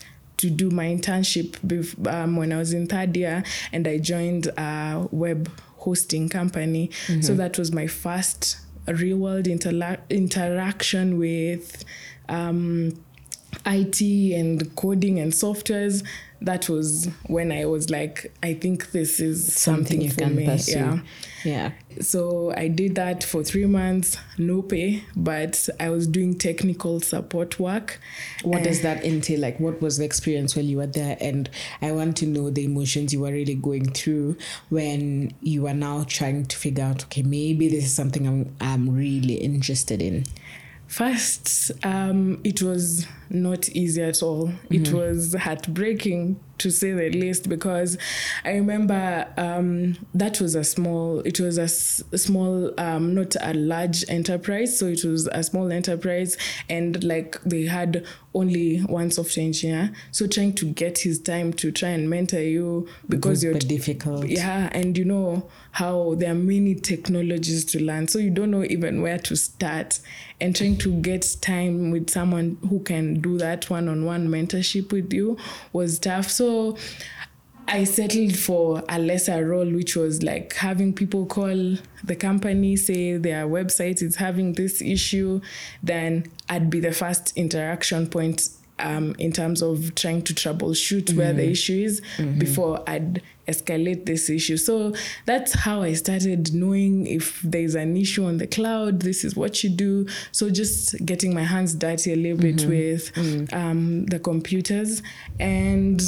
to 0.41 0.50
do 0.50 0.69
my 0.69 0.86
internship 0.86 1.50
bef- 1.65 2.07
um, 2.12 2.36
when 2.36 2.51
I 2.51 2.57
was 2.57 2.74
in 2.74 2.88
third 2.88 3.15
year, 3.17 3.43
and 3.71 3.88
I 3.88 3.98
joined 4.00 4.48
a 4.57 5.07
web 5.12 5.50
hosting 5.77 6.29
company. 6.29 6.89
So 7.21 7.33
that 7.36 7.57
was 7.57 7.71
my 7.71 7.88
first 7.88 8.57
real 8.88 9.17
world 9.17 9.45
interla- 9.45 10.00
interaction 10.10 11.17
with. 11.17 11.83
Um, 12.29 12.93
IT 13.65 14.01
and 14.33 14.75
coding 14.75 15.19
and 15.19 15.31
softwares, 15.31 16.05
that 16.43 16.67
was 16.69 17.07
when 17.27 17.51
I 17.51 17.65
was 17.65 17.91
like, 17.91 18.33
I 18.41 18.55
think 18.55 18.91
this 18.91 19.19
is 19.19 19.53
something, 19.55 19.85
Something 19.85 20.01
you 20.01 20.09
for 20.09 20.21
can 20.21 20.35
me. 20.35 20.45
pursue. 20.45 20.71
Yeah. 20.73 20.99
Yeah. 21.43 21.71
So 21.99 22.51
I 22.55 22.67
did 22.67 22.95
that 22.95 23.23
for 23.23 23.43
three 23.43 23.65
months, 23.65 24.17
no 24.37 24.61
pay, 24.63 25.03
but 25.15 25.69
I 25.79 25.89
was 25.89 26.07
doing 26.07 26.37
technical 26.37 26.99
support 26.99 27.59
work. 27.59 27.99
What 28.43 28.63
does 28.63 28.81
that 28.81 29.03
entail? 29.03 29.39
Like, 29.39 29.59
what 29.59 29.81
was 29.81 29.97
the 29.97 30.05
experience 30.05 30.55
while 30.55 30.65
you 30.65 30.77
were 30.77 30.87
there? 30.87 31.17
And 31.19 31.49
I 31.81 31.91
want 31.91 32.17
to 32.17 32.25
know 32.27 32.49
the 32.49 32.65
emotions 32.65 33.11
you 33.13 33.21
were 33.21 33.31
really 33.31 33.55
going 33.55 33.91
through 33.91 34.37
when 34.69 35.33
you 35.41 35.67
are 35.67 35.73
now 35.73 36.05
trying 36.07 36.45
to 36.45 36.57
figure 36.57 36.83
out, 36.83 37.03
okay, 37.05 37.23
maybe 37.23 37.67
this 37.69 37.85
is 37.85 37.93
something 37.93 38.27
I'm, 38.27 38.55
I'm 38.61 38.95
really 38.95 39.35
interested 39.35 40.01
in. 40.01 40.25
First, 40.91 41.71
um, 41.86 42.41
it 42.43 42.62
was 42.62 43.07
not 43.29 43.69
easy 43.69 44.01
at 44.01 44.21
all. 44.21 44.51
It 44.69 44.91
was 44.91 45.33
heartbreaking 45.33 46.38
to 46.61 46.71
say 46.71 46.91
the 46.91 47.09
least 47.09 47.47
because 47.49 47.97
I 48.45 48.51
remember 48.51 49.27
um, 49.37 49.97
that 50.13 50.39
was 50.41 50.55
a 50.55 50.63
small, 50.63 51.19
it 51.21 51.39
was 51.39 51.57
a, 51.57 51.63
s- 51.63 52.03
small, 52.15 52.73
um, 52.79 53.13
not 53.13 53.35
a 53.41 53.53
large 53.53 54.03
enterprise. 54.09 54.77
So 54.79 54.87
it 54.87 55.03
was 55.03 55.27
a 55.27 55.43
small 55.43 55.71
enterprise 55.71 56.37
and 56.69 57.03
like 57.03 57.41
they 57.43 57.63
had 57.63 58.05
only 58.33 58.79
one 58.79 59.11
software 59.11 59.45
engineer. 59.45 59.91
So 60.11 60.25
trying 60.27 60.53
to 60.55 60.65
get 60.65 60.99
his 60.99 61.19
time 61.21 61.51
to 61.53 61.71
try 61.71 61.89
and 61.89 62.09
mentor 62.09 62.39
you 62.41 62.87
because 63.09 63.43
you're 63.43 63.53
difficult. 63.59 64.27
yeah, 64.27 64.69
and 64.71 64.97
you 64.97 65.03
know 65.05 65.49
how 65.71 66.15
there 66.15 66.31
are 66.31 66.35
many 66.35 66.75
technologies 66.75 67.65
to 67.65 67.83
learn, 67.83 68.07
so 68.07 68.19
you 68.19 68.29
don't 68.29 68.51
know 68.51 68.63
even 68.63 69.01
where 69.01 69.17
to 69.19 69.35
start. 69.35 69.99
And 70.39 70.55
trying 70.55 70.77
to 70.79 70.91
get 71.01 71.23
time 71.41 71.91
with 71.91 72.09
someone 72.09 72.57
who 72.67 72.79
can 72.79 73.21
do 73.21 73.37
that 73.37 73.69
one 73.69 73.87
on 73.87 74.05
one 74.05 74.27
mentorship 74.27 74.91
with 74.91 75.13
you 75.13 75.37
was 75.71 75.99
tough. 75.99 76.31
So 76.31 76.50
I 77.67 77.86
settled 77.86 78.36
for 78.38 78.84
a 78.89 79.00
lesser 79.00 79.48
role, 79.48 79.70
which 79.72 79.96
was 79.96 80.24
like 80.24 80.53
having 80.55 80.93
people 80.93 81.25
call 81.25 81.77
the 82.03 82.15
company, 82.17 82.75
say 82.75 83.15
their 83.17 83.48
website 83.48 84.01
is 84.01 84.17
having 84.17 84.53
this 84.53 84.81
issue, 84.81 85.39
then 85.81 86.29
I'd 86.50 86.70
be 86.70 86.81
the 86.81 86.91
first 86.91 87.31
interaction 87.38 88.08
point 88.08 88.50
um, 88.81 89.15
in 89.19 89.31
terms 89.31 89.61
of 89.61 89.95
trying 89.95 90.21
to 90.23 90.33
troubleshoot 90.33 91.15
where 91.15 91.33
the 91.33 91.50
issue 91.50 91.83
is 91.83 92.01
before 92.38 92.83
I'd 92.88 93.21
escalate 93.47 94.05
this 94.05 94.29
issue. 94.29 94.55
So 94.57 94.93
that's 95.25 95.53
how 95.53 95.81
I 95.81 95.93
started 95.93 96.53
knowing 96.53 97.07
if 97.07 97.41
there's 97.41 97.75
an 97.75 97.97
issue 97.97 98.25
on 98.25 98.38
the 98.38 98.47
cloud, 98.47 99.01
this 99.01 99.23
is 99.23 99.35
what 99.35 99.63
you 99.63 99.69
do. 99.69 100.07
So 100.31 100.50
just 100.50 100.95
getting 101.05 101.33
my 101.33 101.43
hands 101.43 101.73
dirty 101.75 102.13
a 102.13 102.15
little 102.15 102.38
bit 102.38 102.65
with 102.65 103.11
um, 103.53 104.05
the 104.05 104.19
computers. 104.19 105.01
And 105.39 106.01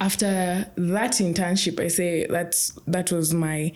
after 0.00 0.70
that 0.76 1.12
internship, 1.12 1.80
I 1.80 1.88
say 1.88 2.26
that's 2.26 2.70
that 2.86 3.10
was 3.12 3.34
my 3.34 3.72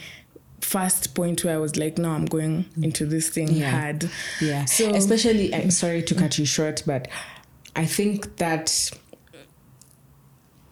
first 0.60 1.14
point 1.14 1.44
where 1.44 1.54
I 1.54 1.58
was 1.58 1.76
like, 1.76 1.98
no, 1.98 2.10
I'm 2.10 2.24
going 2.24 2.64
into 2.80 3.04
this 3.04 3.28
thing 3.28 3.48
Yeah. 3.52 3.70
hard. 3.70 4.10
Yeah. 4.40 4.64
So 4.64 4.94
especially, 4.94 5.54
I'm 5.54 5.70
sorry 5.70 6.02
to 6.02 6.14
cut 6.14 6.38
you 6.38 6.46
short, 6.46 6.82
but 6.86 7.08
I 7.76 7.86
think 7.86 8.36
that 8.36 8.90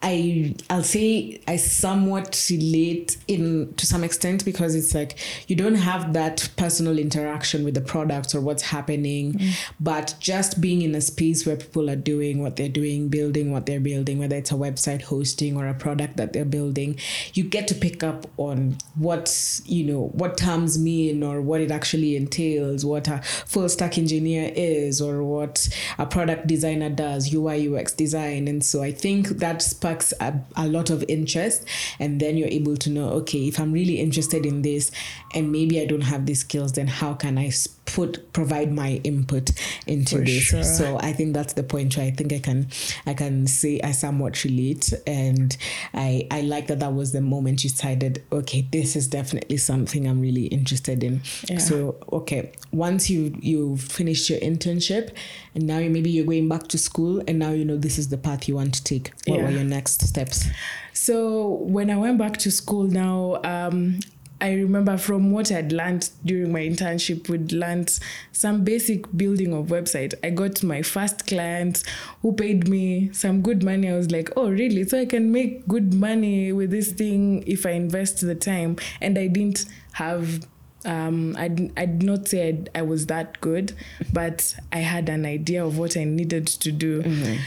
I 0.02 0.54
I'll 0.68 0.82
say 0.82 1.40
I 1.46 1.56
somewhat 1.56 2.46
relate 2.50 3.16
in 3.28 3.72
to 3.74 3.86
some 3.86 4.02
extent 4.02 4.44
because 4.44 4.74
it's 4.74 4.94
like 4.94 5.18
you 5.46 5.54
don't 5.54 5.76
have 5.76 6.12
that 6.14 6.48
personal 6.56 6.98
interaction 6.98 7.64
with 7.64 7.74
the 7.74 7.80
product 7.80 8.34
or 8.34 8.40
what's 8.40 8.62
happening, 8.62 9.34
mm. 9.34 9.52
but 9.78 10.14
just 10.18 10.60
being 10.60 10.82
in 10.82 10.94
a 10.94 11.00
space 11.00 11.46
where 11.46 11.56
people 11.56 11.88
are 11.88 11.96
doing 11.96 12.42
what 12.42 12.56
they're 12.56 12.68
doing, 12.68 13.08
building 13.08 13.52
what 13.52 13.66
they're 13.66 13.80
building, 13.80 14.18
whether 14.18 14.36
it's 14.36 14.50
a 14.50 14.54
website 14.54 15.02
hosting 15.02 15.56
or 15.56 15.68
a 15.68 15.74
product 15.74 16.16
that 16.16 16.32
they're 16.32 16.44
building, 16.44 16.98
you 17.34 17.44
get 17.44 17.68
to 17.68 17.74
pick 17.74 18.02
up 18.02 18.26
on 18.38 18.76
what 18.96 19.60
you 19.64 19.84
know 19.84 20.08
what 20.14 20.36
terms 20.36 20.78
mean 20.78 21.22
or 21.22 21.40
what 21.40 21.60
it 21.60 21.70
actually 21.70 22.16
entails, 22.16 22.84
what 22.84 23.06
a 23.06 23.18
full 23.22 23.68
stack 23.68 23.98
engineer 23.98 24.50
is 24.56 25.00
or 25.00 25.22
what 25.22 25.68
a 25.98 26.06
product 26.06 26.48
designer 26.48 26.90
does, 26.90 27.32
UI 27.32 27.72
UX 27.72 27.92
design, 27.92 28.48
and 28.48 28.64
so 28.64 28.82
I 28.82 28.90
think 28.90 29.28
that 29.38 29.62
sparks 30.00 30.14
a, 30.20 30.40
a 30.56 30.68
lot 30.68 30.90
of 30.90 31.04
interest, 31.08 31.66
and 31.98 32.20
then 32.20 32.36
you're 32.36 32.48
able 32.48 32.76
to 32.76 32.90
know, 32.90 33.08
okay, 33.10 33.48
if 33.48 33.58
I'm 33.58 33.72
really 33.72 34.00
interested 34.00 34.46
in 34.46 34.62
this, 34.62 34.90
and 35.34 35.52
maybe 35.52 35.80
I 35.80 35.86
don't 35.86 36.02
have 36.02 36.26
these 36.26 36.40
skills, 36.40 36.72
then 36.72 36.86
how 36.86 37.14
can 37.14 37.38
I 37.38 37.50
sp- 37.52 37.81
put 37.84 38.32
provide 38.32 38.72
my 38.72 39.00
input 39.04 39.50
into 39.86 40.18
For 40.18 40.24
this 40.24 40.42
sure. 40.42 40.62
so 40.62 40.98
i 41.00 41.12
think 41.12 41.34
that's 41.34 41.54
the 41.54 41.64
point 41.64 41.96
where 41.96 42.06
i 42.06 42.10
think 42.12 42.32
i 42.32 42.38
can 42.38 42.68
i 43.06 43.12
can 43.12 43.46
say 43.46 43.80
i 43.82 43.90
somewhat 43.90 44.44
relate 44.44 44.92
and 45.06 45.56
i 45.92 46.26
i 46.30 46.42
like 46.42 46.68
that 46.68 46.78
that 46.80 46.94
was 46.94 47.10
the 47.12 47.20
moment 47.20 47.64
you 47.64 47.70
decided 47.70 48.22
okay 48.30 48.66
this 48.70 48.94
is 48.94 49.08
definitely 49.08 49.56
something 49.56 50.06
i'm 50.06 50.20
really 50.20 50.46
interested 50.46 51.02
in 51.02 51.20
Yeah. 51.50 51.58
so 51.58 51.96
okay 52.12 52.52
once 52.72 53.10
you 53.10 53.34
you 53.40 53.76
finished 53.76 54.30
your 54.30 54.38
internship 54.40 55.10
and 55.54 55.66
now 55.66 55.78
you 55.78 55.90
maybe 55.90 56.08
you're 56.08 56.24
going 56.26 56.48
back 56.48 56.68
to 56.68 56.78
school 56.78 57.20
and 57.26 57.38
now 57.40 57.50
you 57.50 57.64
know 57.64 57.76
this 57.76 57.98
is 57.98 58.08
the 58.08 58.16
path 58.18 58.48
you 58.48 58.54
want 58.54 58.74
to 58.74 58.84
take 58.84 59.12
what 59.26 59.38
Yeah. 59.38 59.44
were 59.46 59.50
your 59.50 59.64
next 59.64 60.02
steps 60.06 60.46
So 60.94 61.48
when 61.76 61.90
I 61.90 61.96
went 61.96 62.18
back 62.18 62.36
to 62.44 62.50
school 62.50 62.84
now, 62.84 63.40
um, 63.42 63.98
I 64.42 64.54
remember 64.54 64.98
from 64.98 65.30
what 65.30 65.52
I'd 65.52 65.70
learned 65.70 66.10
during 66.24 66.50
my 66.50 66.58
internship, 66.58 67.28
we'd 67.28 67.52
learned 67.52 67.96
some 68.32 68.64
basic 68.64 69.04
building 69.16 69.52
of 69.52 69.66
website. 69.66 70.14
I 70.24 70.30
got 70.30 70.64
my 70.64 70.82
first 70.82 71.28
client 71.28 71.84
who 72.22 72.32
paid 72.32 72.66
me 72.66 73.12
some 73.12 73.40
good 73.40 73.62
money. 73.62 73.88
I 73.88 73.96
was 73.96 74.10
like, 74.10 74.30
oh, 74.36 74.50
really? 74.50 74.82
So 74.82 74.98
I 74.98 75.06
can 75.06 75.30
make 75.30 75.68
good 75.68 75.94
money 75.94 76.52
with 76.52 76.72
this 76.72 76.90
thing 76.90 77.44
if 77.46 77.64
I 77.64 77.70
invest 77.70 78.20
the 78.20 78.34
time. 78.34 78.78
And 79.00 79.16
I 79.16 79.28
didn't 79.28 79.66
have 79.92 80.44
um, 80.84 81.34
I'd, 81.38 81.78
I'd 81.78 82.02
not 82.02 82.28
say 82.28 82.48
I'd, 82.48 82.70
I 82.74 82.82
was 82.82 83.06
that 83.06 83.40
good, 83.40 83.72
but 84.12 84.54
I 84.72 84.78
had 84.78 85.08
an 85.08 85.24
idea 85.26 85.64
of 85.64 85.78
what 85.78 85.96
I 85.96 86.04
needed 86.04 86.46
to 86.48 86.72
do. 86.72 87.02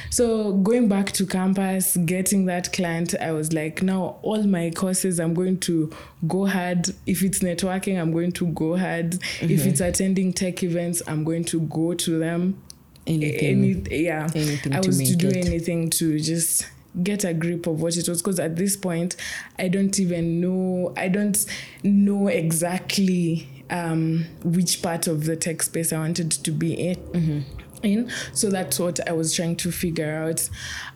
So 0.10 0.54
going 0.54 0.88
back 0.88 1.12
to 1.14 1.26
campus, 1.26 1.98
getting 1.98 2.46
that 2.46 2.72
client, 2.74 3.14
I 3.20 3.32
was 3.32 3.54
like, 3.54 3.82
now 3.82 4.18
all 4.22 4.44
my 4.44 4.70
courses, 4.72 5.20
I'm 5.20 5.34
going 5.34 5.60
to 5.62 5.92
go 6.28 6.46
hard. 6.46 6.88
If 7.06 7.24
it's 7.24 7.40
networking, 7.40 8.00
I'm 8.02 8.12
going 8.12 8.32
to 8.34 8.48
go 8.48 8.78
hard. 8.78 9.16
If 9.42 9.66
it's 9.66 9.82
attending 9.82 10.34
tech 10.34 10.64
events, 10.64 11.02
I'm 11.08 11.24
going 11.24 11.44
to 11.46 11.62
go 11.62 11.94
to 11.94 12.20
them. 12.20 12.62
Anything- 13.08 13.64
Any, 13.90 14.04
yeah, 14.06 14.30
anything 14.34 14.74
I 14.74 14.80
was 14.80 14.98
to 14.98 15.04
make 15.04 15.18
do 15.20 15.28
it. 15.28 15.46
anything 15.46 15.90
to 15.92 16.20
just 16.20 16.66
get 17.04 17.24
a 17.24 17.34
grip 17.34 17.68
of 17.68 17.82
what 17.82 17.98
it 17.98 18.08
was 18.08 18.22
because 18.22 18.40
at 18.40 18.56
this 18.56 18.78
point 18.78 19.16
i 19.60 19.68
don't 19.68 20.00
even 20.00 20.40
know 20.40 20.94
i 20.98 21.08
don't 21.08 21.46
know 21.84 22.28
exactly 22.28 23.48
um, 23.72 24.26
which 24.44 24.84
part 24.84 25.08
of 25.08 25.26
the 25.26 25.36
tech 25.36 25.64
space 25.64 25.92
i 25.92 25.98
wanted 25.98 26.32
to 26.32 26.52
be 26.52 26.74
in 26.74 27.46
in. 27.86 28.12
So 28.34 28.50
that's 28.50 28.80
what 28.80 29.08
i 29.08 29.12
was 29.12 29.34
trying 29.34 29.56
to 29.58 29.72
figure 29.72 30.16
out. 30.16 30.50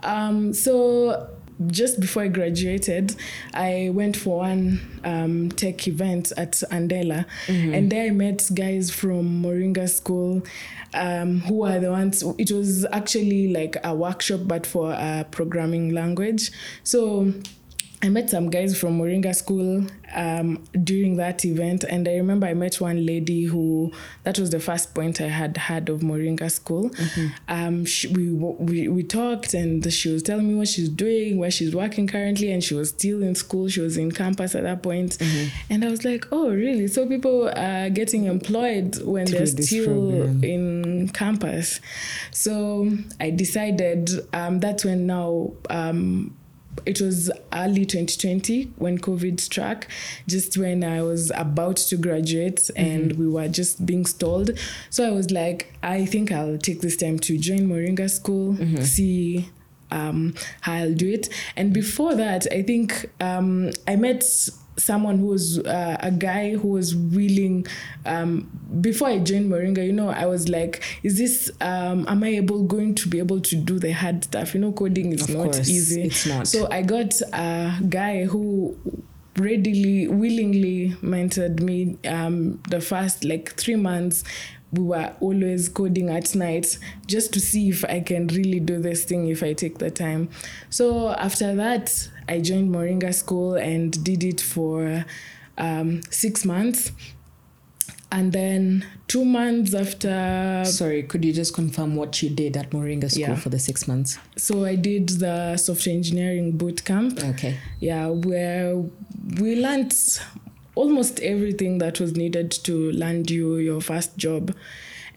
Um, 0.03 0.53
so 0.53 1.29
just 1.67 1.99
before 1.99 2.23
I 2.23 2.27
graduated, 2.27 3.15
I 3.53 3.91
went 3.93 4.15
for 4.15 4.39
one 4.39 5.01
um, 5.03 5.49
tech 5.51 5.87
event 5.87 6.31
at 6.37 6.53
Andela, 6.71 7.25
and 7.73 7.91
there 7.91 8.07
I 8.07 8.11
met 8.11 8.49
guys 8.53 8.89
from 8.91 9.41
Moringa 9.43 9.89
School, 9.89 10.43
um, 10.93 11.41
who 11.41 11.63
are 11.65 11.79
the 11.79 11.91
ones. 11.91 12.23
It 12.37 12.51
was 12.51 12.85
actually 12.91 13.51
like 13.51 13.77
a 13.83 13.93
workshop, 13.93 14.41
but 14.45 14.65
for 14.65 14.91
a 14.93 15.25
programming 15.29 15.93
language. 15.93 16.51
So 16.83 17.33
I 18.01 18.07
met 18.07 18.29
some 18.29 18.49
guys 18.49 18.79
from 18.79 18.97
Moringa 18.97 19.35
School 19.35 19.85
um, 20.15 20.63
during 20.83 21.17
that 21.17 21.43
event, 21.43 21.83
and 21.83 22.07
I 22.07 22.13
remember 22.13 22.47
I 22.47 22.53
met 22.53 22.79
one 22.79 23.05
lady 23.05 23.43
who 23.43 23.91
that 24.23 24.39
was 24.39 24.51
the 24.51 24.59
first 24.61 24.95
point 24.95 25.19
I 25.19 25.27
had 25.27 25.57
heard 25.57 25.89
of 25.89 25.99
Moringa 25.99 26.49
School. 26.49 26.91
Um, 27.49 27.83
she, 27.83 28.07
we, 28.07 28.31
we 28.31 28.87
we 28.87 29.03
talked, 29.03 29.53
and 29.53 29.91
she 29.91 30.13
was 30.13 30.23
telling 30.23 30.47
me 30.47 30.55
what 30.55 30.69
she's 30.69 30.87
doing, 30.87 31.37
where 31.37 31.51
she's 31.51 31.75
working 31.75 32.07
currently, 32.07 32.51
and 32.53 32.63
she 32.63 32.73
was 32.73 32.89
still 32.89 33.21
in 33.21 33.35
school. 33.35 33.67
She 33.67 33.81
was 33.81 33.97
in 33.97 34.11
campus 34.13 34.55
at 34.55 34.63
that 34.63 34.81
point, 34.81 35.17
and 35.69 35.83
I 35.83 35.89
was 35.89 36.05
like, 36.05 36.25
"Oh, 36.31 36.49
really? 36.49 36.87
So 36.87 37.05
people 37.05 37.49
are 37.49 37.89
getting 37.89 38.25
employed 38.25 39.01
when 39.03 39.25
they're 39.25 39.45
still 39.45 40.11
program. 40.11 40.43
in 40.43 41.09
campus." 41.09 41.81
So 42.31 42.91
I 43.19 43.31
decided 43.31 44.09
um, 44.33 44.61
that's 44.61 44.85
when 44.85 45.05
now. 45.05 45.51
It 46.85 47.01
was 47.01 47.31
early 47.53 47.85
2020 47.85 48.71
when 48.77 48.97
COVID 48.97 49.39
struck, 49.39 49.87
just 50.27 50.57
when 50.57 50.83
I 50.83 51.01
was 51.01 51.31
about 51.35 51.77
to 51.77 51.97
graduate 51.97 52.69
and 52.75 53.13
we 53.13 53.27
were 53.27 53.47
just 53.47 53.85
being 53.85 54.05
stalled. 54.05 54.51
So 54.89 55.07
I 55.07 55.11
was 55.11 55.31
like, 55.31 55.73
I 55.83 56.05
think 56.05 56.31
I'll 56.31 56.57
take 56.57 56.81
this 56.81 56.97
time 56.97 57.19
to 57.19 57.37
join 57.37 57.67
Moringa 57.67 58.09
School, 58.09 58.57
see 58.83 59.49
um, 59.91 60.35
how 60.61 60.73
I'll 60.73 60.93
do 60.93 61.11
it. 61.11 61.29
And 61.55 61.73
before 61.73 62.15
that, 62.15 62.47
I 62.51 62.61
think 62.63 63.09
um, 63.19 63.71
I 63.87 63.95
met 63.95 64.23
someone 64.79 65.19
who 65.19 65.27
was 65.27 65.59
uh, 65.59 65.97
a 65.99 66.11
guy 66.11 66.55
who 66.55 66.69
was 66.69 66.95
willing 66.95 67.67
um, 68.05 68.49
before 68.81 69.09
I 69.09 69.19
joined 69.19 69.51
Moringa, 69.51 69.85
you 69.85 69.93
know, 69.93 70.09
I 70.09 70.25
was 70.25 70.49
like, 70.49 70.83
is 71.03 71.17
this 71.17 71.51
um, 71.61 72.05
am 72.07 72.23
I 72.23 72.29
able 72.29 72.63
going 72.63 72.95
to 72.95 73.07
be 73.09 73.19
able 73.19 73.41
to 73.41 73.55
do 73.55 73.77
the 73.79 73.91
hard 73.91 74.23
stuff? 74.23 74.53
You 74.53 74.61
know, 74.61 74.71
coding 74.71 75.11
is 75.13 75.29
Of 75.29 75.35
not 75.35 75.43
course, 75.53 75.69
easy. 75.69 76.03
it's 76.03 76.25
not. 76.25 76.47
So 76.47 76.67
I 76.71 76.81
got 76.81 77.19
a 77.33 77.73
guy 77.89 78.25
who 78.25 78.77
readily, 79.37 80.07
willingly 80.07 80.95
mentored 81.01 81.61
me 81.61 81.97
um, 82.07 82.61
the 82.69 82.81
first 82.81 83.23
like 83.23 83.53
three 83.55 83.75
months. 83.75 84.23
We 84.71 84.83
were 84.83 85.15
always 85.19 85.67
coding 85.67 86.09
at 86.09 86.35
night 86.35 86.77
just 87.07 87.33
to 87.33 87.39
see 87.39 87.69
if 87.69 87.83
I 87.85 88.01
can 88.01 88.27
really 88.27 88.59
do 88.59 88.79
this 88.79 89.03
thing 89.03 89.27
if 89.27 89.41
I 89.41 89.53
take 89.53 89.79
the 89.79 89.89
time. 89.89 90.29
So 90.69 91.09
after 91.09 91.55
that, 91.55 92.07
I 92.29 92.39
joined 92.39 92.69
Moringa 92.73 93.13
School 93.13 93.55
and 93.55 94.01
did 94.03 94.23
it 94.23 94.39
for 94.39 95.05
um, 95.57 96.01
six 96.11 96.45
months. 96.45 96.91
And 98.11 98.31
then 98.33 98.85
two 99.07 99.23
months 99.23 99.73
after 99.75 100.63
Sorry, 100.65 101.03
could 101.03 101.23
you 101.23 101.31
just 101.33 101.53
confirm 101.53 101.95
what 101.95 102.23
you 102.23 102.29
did 102.29 102.57
at 102.57 102.71
Moringa 102.71 103.09
School 103.11 103.21
Yeah. 103.21 103.35
for 103.35 103.49
the 103.49 103.59
six 103.59 103.87
months? 103.87 104.17
so 104.35 104.65
I 104.65 104.75
did 104.75 105.09
the 105.09 105.57
software 105.57 105.93
engineering 105.95 106.57
boot 106.57 106.83
camp. 106.85 107.19
Okay. 107.23 107.57
Yeah, 107.79 108.07
where 108.07 108.83
we 109.39 109.61
learned 109.61 109.93
almost 110.75 111.19
everything 111.19 111.77
that 111.79 111.99
was 111.99 112.15
needed 112.15 112.49
to 112.63 112.91
land 112.93 113.29
you 113.29 113.57
your 113.57 113.81
first 113.81 114.17
job. 114.17 114.55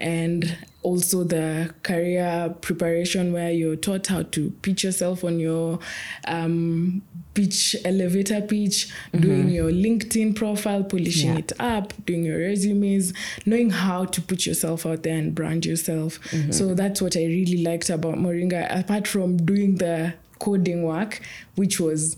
And 0.02 0.56
also 0.82 1.22
the 1.22 1.72
career 1.84 2.52
preparation 2.60 3.32
where 3.32 3.52
you're 3.52 3.76
taught 3.76 4.08
how 4.08 4.22
to 4.24 4.50
pitch 4.62 4.82
yourself 4.82 5.22
on 5.22 5.38
your 5.38 5.78
um, 6.26 7.02
pitch 7.34 7.76
elevator 7.84 8.40
pitch, 8.40 8.92
doing 9.18 9.48
your 9.48 9.70
LinkedIn 9.70 10.34
profile, 10.34 10.82
polishing 10.82 11.30
Yeah. 11.30 11.38
it 11.38 11.52
up, 11.60 11.92
doing 12.04 12.24
your 12.24 12.38
resumes, 12.38 13.12
knowing 13.46 13.70
how 13.70 14.04
to 14.06 14.20
put 14.20 14.44
yourself 14.44 14.84
out 14.84 15.04
there 15.04 15.16
and 15.16 15.34
brand 15.34 15.64
yourself. 15.64 16.18
So 16.50 16.74
that's 16.74 17.00
what 17.00 17.16
I 17.16 17.24
really 17.26 17.62
liked 17.62 17.88
about 17.88 18.16
Moringa, 18.16 18.66
apart 18.80 19.06
from 19.06 19.36
doing 19.36 19.76
the 19.76 20.14
coding 20.40 20.82
work, 20.82 21.20
which 21.54 21.78
was 21.78 22.16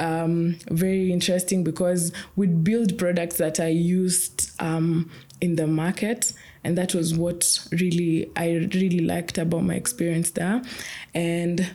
um, 0.00 0.56
very 0.70 1.12
interesting 1.12 1.62
because 1.62 2.12
we'd 2.34 2.64
build 2.64 2.98
products 2.98 3.36
that 3.36 3.60
are 3.60 3.68
used 3.70 4.50
um, 4.58 5.08
in 5.42 5.56
the 5.56 5.66
market. 5.66 6.32
And 6.64 6.78
that 6.78 6.94
was 6.94 7.14
what 7.14 7.58
really 7.72 8.30
I 8.36 8.68
really 8.72 9.00
liked 9.00 9.36
about 9.36 9.64
my 9.64 9.74
experience 9.74 10.30
there. 10.30 10.62
And 11.12 11.74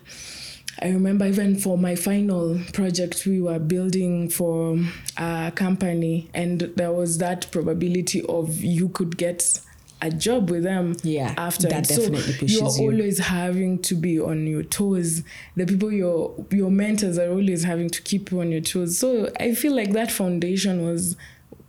I 0.82 0.90
remember 0.90 1.26
even 1.26 1.58
for 1.58 1.78
my 1.78 1.96
final 1.96 2.60
project, 2.72 3.26
we 3.26 3.42
were 3.42 3.60
building 3.60 4.30
for 4.30 4.80
a 5.18 5.52
company, 5.56 6.30
and 6.34 6.62
there 6.78 6.92
was 6.92 7.18
that 7.18 7.52
probability 7.52 8.22
of 8.30 8.60
you 8.64 8.90
could 8.90 9.18
get 9.18 9.60
a 10.00 10.12
job 10.12 10.52
with 10.52 10.62
them 10.62 10.96
Yeah, 11.02 11.34
after. 11.38 11.68
that 11.70 11.88
so 11.88 12.04
you're 12.04 12.48
you. 12.48 12.62
always 12.80 13.18
having 13.18 13.80
to 13.80 13.96
be 13.96 14.20
on 14.20 14.46
your 14.46 14.62
toes. 14.62 15.24
The 15.56 15.66
people 15.66 15.92
your 15.92 16.46
your 16.52 16.70
mentors 16.70 17.18
are 17.18 17.30
always 17.32 17.64
having 17.64 17.90
to 17.90 18.02
keep 18.04 18.30
you 18.32 18.40
on 18.42 18.52
your 18.52 18.62
toes. 18.62 19.00
So 19.00 19.32
I 19.40 19.56
feel 19.56 19.76
like 19.76 19.92
that 19.94 20.12
foundation 20.12 20.84
was 20.86 21.18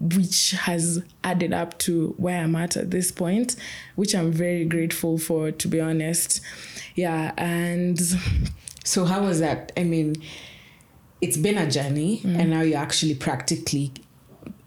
which 0.01 0.53
has 0.53 1.03
added 1.25 1.53
up 1.53 1.79
to 1.79 2.15
where 2.19 2.43
I'm 2.43 2.55
at 2.57 2.77
at 2.77 2.91
this 2.91 3.11
point, 3.11 3.57
which 3.97 4.15
I'm 4.15 4.33
very 4.33 4.65
grateful 4.65 5.19
for, 5.19 5.51
to 5.51 5.69
be 5.69 5.81
honest. 5.81 6.41
Yeah, 6.95 7.33
and 7.37 8.01
So 8.89 9.05
how 9.05 9.23
was 9.23 9.41
that? 9.41 9.71
I 9.77 9.85
mean, 9.85 10.17
it's 11.21 11.37
been 11.37 11.59
a 11.59 11.71
journey, 11.71 12.21
mm. 12.21 12.39
and 12.39 12.49
now 12.49 12.63
you're 12.63 12.79
actually 12.79 13.15
practically 13.15 13.93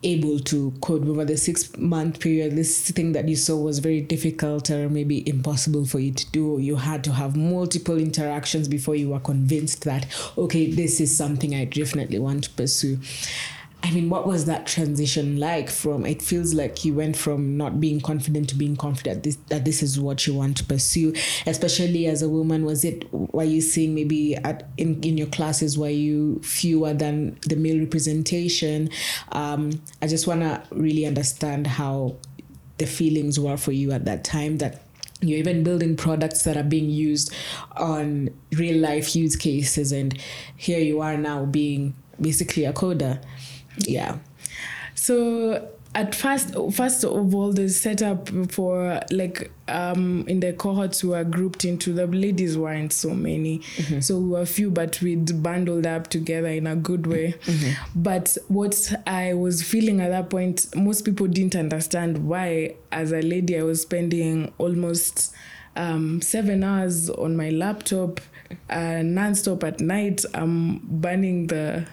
able 0.04 0.38
to 0.39 0.72
code 0.80 1.10
over 1.10 1.26
the 1.26 1.38
six 1.38 1.76
month 1.76 2.20
period. 2.20 2.56
This 2.56 2.91
thing 2.91 3.13
that 3.13 3.28
you 3.28 3.36
saw 3.36 3.56
was 3.56 3.80
very 3.80 4.00
difficult 4.00 4.70
or 4.70 4.89
maybe 4.89 5.28
impossible 5.28 5.86
for 5.86 5.98
you 5.98 6.12
to 6.12 6.30
do. 6.30 6.60
You 6.60 6.76
had 6.76 7.04
to 7.06 7.13
have 7.13 7.36
multiple 7.36 7.98
interactions 7.98 8.67
before 8.67 8.94
you 8.94 9.10
were 9.10 9.20
convinced 9.20 9.86
that 9.86 10.06
okay, 10.38 10.70
this 10.70 11.02
is 11.02 11.15
something 11.15 11.56
I 11.56 11.65
definitely 11.65 12.20
want 12.20 12.44
to 12.44 12.52
pursue. 12.52 13.00
I 13.84 13.89
mean, 13.91 14.10
what 14.10 14.28
was 14.28 14.46
that 14.46 14.67
transition 14.67 15.39
like 15.39 15.70
from 15.70 16.06
it 16.06 16.22
feels 16.22 16.54
like 16.54 16.86
you 16.86 16.94
went 16.94 17.17
from 17.17 17.58
not 17.58 17.80
being 17.80 18.00
confident 18.00 18.50
to 18.50 18.56
being 18.56 18.76
confident 18.76 19.24
this, 19.24 19.38
that 19.48 19.65
this 19.65 19.82
is 19.82 20.00
what 20.00 20.28
you 20.28 20.36
want 20.36 20.58
to 20.58 20.65
pursue, 20.65 21.13
especially 21.48 22.06
as 22.06 22.22
a 22.22 22.30
woman? 22.30 22.63
Was 22.63 22.86
it, 22.86 23.12
were 23.12 23.44
you 23.44 23.60
seeing 23.60 23.96
maybe 23.96 24.36
at, 24.36 24.70
in, 24.78 25.02
in 25.04 25.17
your 25.17 25.28
classes, 25.28 25.78
were 25.78 25.89
you 25.89 26.39
fewer 26.44 26.94
than 26.94 27.39
the 27.48 27.56
male 27.56 27.80
representation? 27.80 28.89
Um, 29.32 29.82
I 30.02 30.08
just 30.08 30.28
want 30.28 30.41
to 30.41 30.62
really 30.72 31.06
understand 31.06 31.65
how 31.65 32.17
the 32.78 32.86
feelings 32.86 33.39
were 33.39 33.58
for 33.58 33.72
you 33.72 33.91
at 33.91 34.06
that 34.06 34.24
time 34.24 34.60
that 34.60 34.84
you're 35.22 35.38
even 35.38 35.63
building 35.63 35.96
products 35.96 36.44
that 36.44 36.58
are 36.58 36.63
being 36.63 36.89
used 36.89 37.32
on 37.78 38.30
real 38.54 38.80
life 38.80 39.15
use 39.15 39.36
cases 39.36 39.91
and 39.91 40.17
here 40.58 40.80
you 40.80 41.00
are 41.00 41.15
now 41.15 41.46
being 41.46 41.94
basically 42.20 42.65
a 42.65 42.74
coder 42.74 43.22
yeah 43.77 44.17
So 44.95 45.69
at 45.93 46.15
first, 46.15 46.55
first 46.73 47.03
of 47.03 47.36
all, 47.36 47.51
the 47.51 47.67
setup 47.67 48.29
for 48.49 49.01
like 49.12 49.51
um, 49.67 50.25
in 50.27 50.39
the 50.39 50.53
cohorts 50.53 51.03
we 51.03 51.10
were 51.10 51.23
grouped 51.25 51.65
into 51.65 51.91
the 51.91 52.07
ladies 52.07 52.57
weren't 52.57 52.93
so 52.93 53.10
many, 53.10 53.62
so 53.99 54.17
we 54.17 54.29
were 54.29 54.45
few, 54.45 54.69
but 54.71 55.01
we'd 55.01 55.43
bundled 55.43 55.86
up 55.86 56.07
together 56.07 56.47
in 56.47 56.65
a 56.67 56.75
good 56.77 57.07
way. 57.07 57.36
But 57.93 58.38
what 58.47 58.93
I 59.05 59.34
was 59.34 59.63
feeling 59.63 59.99
at 59.99 60.12
that 60.12 60.29
point, 60.29 60.67
most 60.75 61.03
people 61.03 61.27
didn't 61.27 61.55
understand 61.55 62.25
why, 62.25 62.75
as 62.93 63.12
a 63.12 63.21
lady, 63.21 63.60
I 63.60 63.63
was 63.63 63.81
spending 63.81 64.53
almost 64.60 65.34
um, 65.75 66.21
seven 66.21 66.63
hours 66.63 67.10
on 67.10 67.36
my 67.36 67.49
laptop, 67.49 68.21
uh, 68.69 69.01
non-stop 69.03 69.63
at 69.65 69.81
night. 69.81 70.23
I'm 70.34 70.79
burning 70.84 71.47
the 71.47 71.86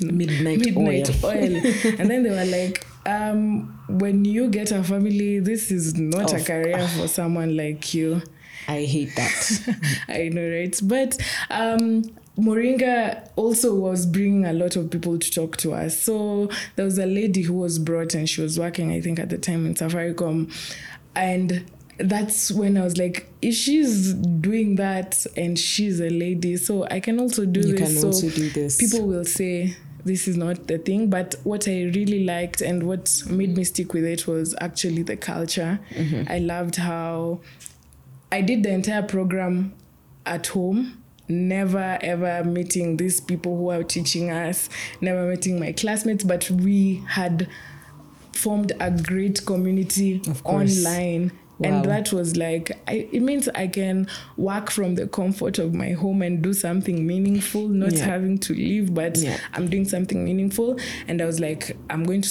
midnight, 0.00 0.58
midnight 0.58 1.24
oil, 1.24 1.30
oil. 1.30 1.56
and 1.98 2.10
then 2.10 2.22
they 2.22 2.30
were 2.30 2.44
like, 2.44 2.86
um, 3.06 3.78
when 3.88 4.24
you 4.24 4.48
get 4.48 4.70
a 4.72 4.82
family, 4.82 5.40
this 5.40 5.70
is 5.70 5.94
not 5.96 6.32
a 6.32 6.42
career 6.42 6.86
for 6.88 7.08
someone 7.08 7.56
like 7.56 7.94
you. 7.94 8.22
i 8.68 8.84
hate 8.84 9.14
that 9.16 9.76
I 10.08 10.28
know, 10.28 10.48
right? 10.48 10.78
But 10.82 11.18
um, 11.50 12.04
Moringa 12.38 13.28
also 13.36 13.74
was 13.74 14.06
bringing 14.06 14.46
a 14.46 14.52
lot 14.52 14.76
of 14.76 14.90
people 14.90 15.18
to 15.18 15.30
talk 15.30 15.56
to 15.58 15.72
us. 15.72 16.00
So 16.00 16.50
there 16.76 16.84
was 16.84 16.98
a 16.98 17.06
lady 17.06 17.42
who 17.42 17.54
was 17.54 17.78
brought 17.78 18.14
and 18.14 18.28
she 18.28 18.40
was 18.40 18.58
working, 18.58 18.90
I 18.92 19.00
think, 19.00 19.18
at 19.18 19.28
the 19.28 19.38
time 19.38 19.66
in 19.66 19.74
Safaricom. 19.74 20.52
And 21.14 21.70
that's 21.98 22.50
when 22.50 22.76
I 22.76 22.84
was 22.84 22.96
like, 22.96 23.30
if 23.40 23.54
she's 23.54 24.14
doing 24.14 24.76
that 24.76 25.24
and 25.36 25.58
she's 25.58 26.00
a 26.00 26.08
lady, 26.10 26.56
so 26.56 26.84
I 26.90 27.00
can 27.00 27.20
also 27.20 27.44
do 27.44 27.60
You 27.60 27.76
this. 27.76 27.80
can 27.80 27.98
so 27.98 28.06
also 28.08 28.30
do 28.30 28.50
this. 28.50 28.76
People 28.78 29.06
will 29.06 29.24
say, 29.24 29.76
this 30.04 30.26
is 30.26 30.36
not 30.36 30.66
the 30.66 30.78
thing. 30.78 31.10
But 31.10 31.36
what 31.44 31.68
I 31.68 31.84
really 31.84 32.24
liked 32.24 32.60
and 32.60 32.82
what 32.84 33.22
made 33.28 33.56
me 33.56 33.64
stick 33.64 33.92
with 33.92 34.04
it 34.04 34.26
was 34.26 34.54
actually 34.60 35.02
the 35.02 35.16
culture. 35.16 35.78
Mm-hmm. 35.90 36.32
I 36.32 36.38
loved 36.38 36.76
how 36.76 37.40
I 38.30 38.40
did 38.40 38.62
the 38.62 38.70
entire 38.70 39.02
program 39.02 39.74
at 40.26 40.48
home. 40.48 40.98
Never 41.28 41.98
ever 42.02 42.42
meeting 42.44 42.96
these 42.96 43.20
people 43.20 43.56
who 43.56 43.70
are 43.70 43.84
teaching 43.84 44.30
us, 44.30 44.68
never 45.00 45.24
meeting 45.30 45.58
my 45.60 45.72
classmates, 45.72 46.24
but 46.24 46.50
we 46.50 47.02
had 47.08 47.48
formed 48.32 48.72
a 48.80 48.90
great 48.90 49.46
community 49.46 50.20
online. 50.44 51.30
Wow. 51.62 51.68
And 51.76 51.84
that 51.84 52.12
was 52.12 52.36
like, 52.36 52.70
I, 52.88 53.08
it 53.12 53.22
means 53.22 53.48
I 53.54 53.66
can 53.68 54.06
work 54.36 54.70
from 54.70 54.94
the 54.96 55.06
comfort 55.06 55.58
of 55.58 55.74
my 55.74 55.90
home 55.92 56.22
and 56.22 56.42
do 56.42 56.52
something 56.52 57.06
meaningful, 57.06 57.68
not 57.68 57.92
Yeah. 57.92 58.04
having 58.04 58.38
to 58.38 58.52
leave, 58.54 58.92
but 58.94 59.16
Yeah. 59.18 59.36
I'm 59.54 59.68
doing 59.68 59.84
something 59.86 60.24
meaningful. 60.24 60.78
And 61.08 61.20
I 61.22 61.26
was 61.26 61.40
like, 61.40 61.76
I'm 61.90 62.04
going 62.04 62.22
to 62.22 62.30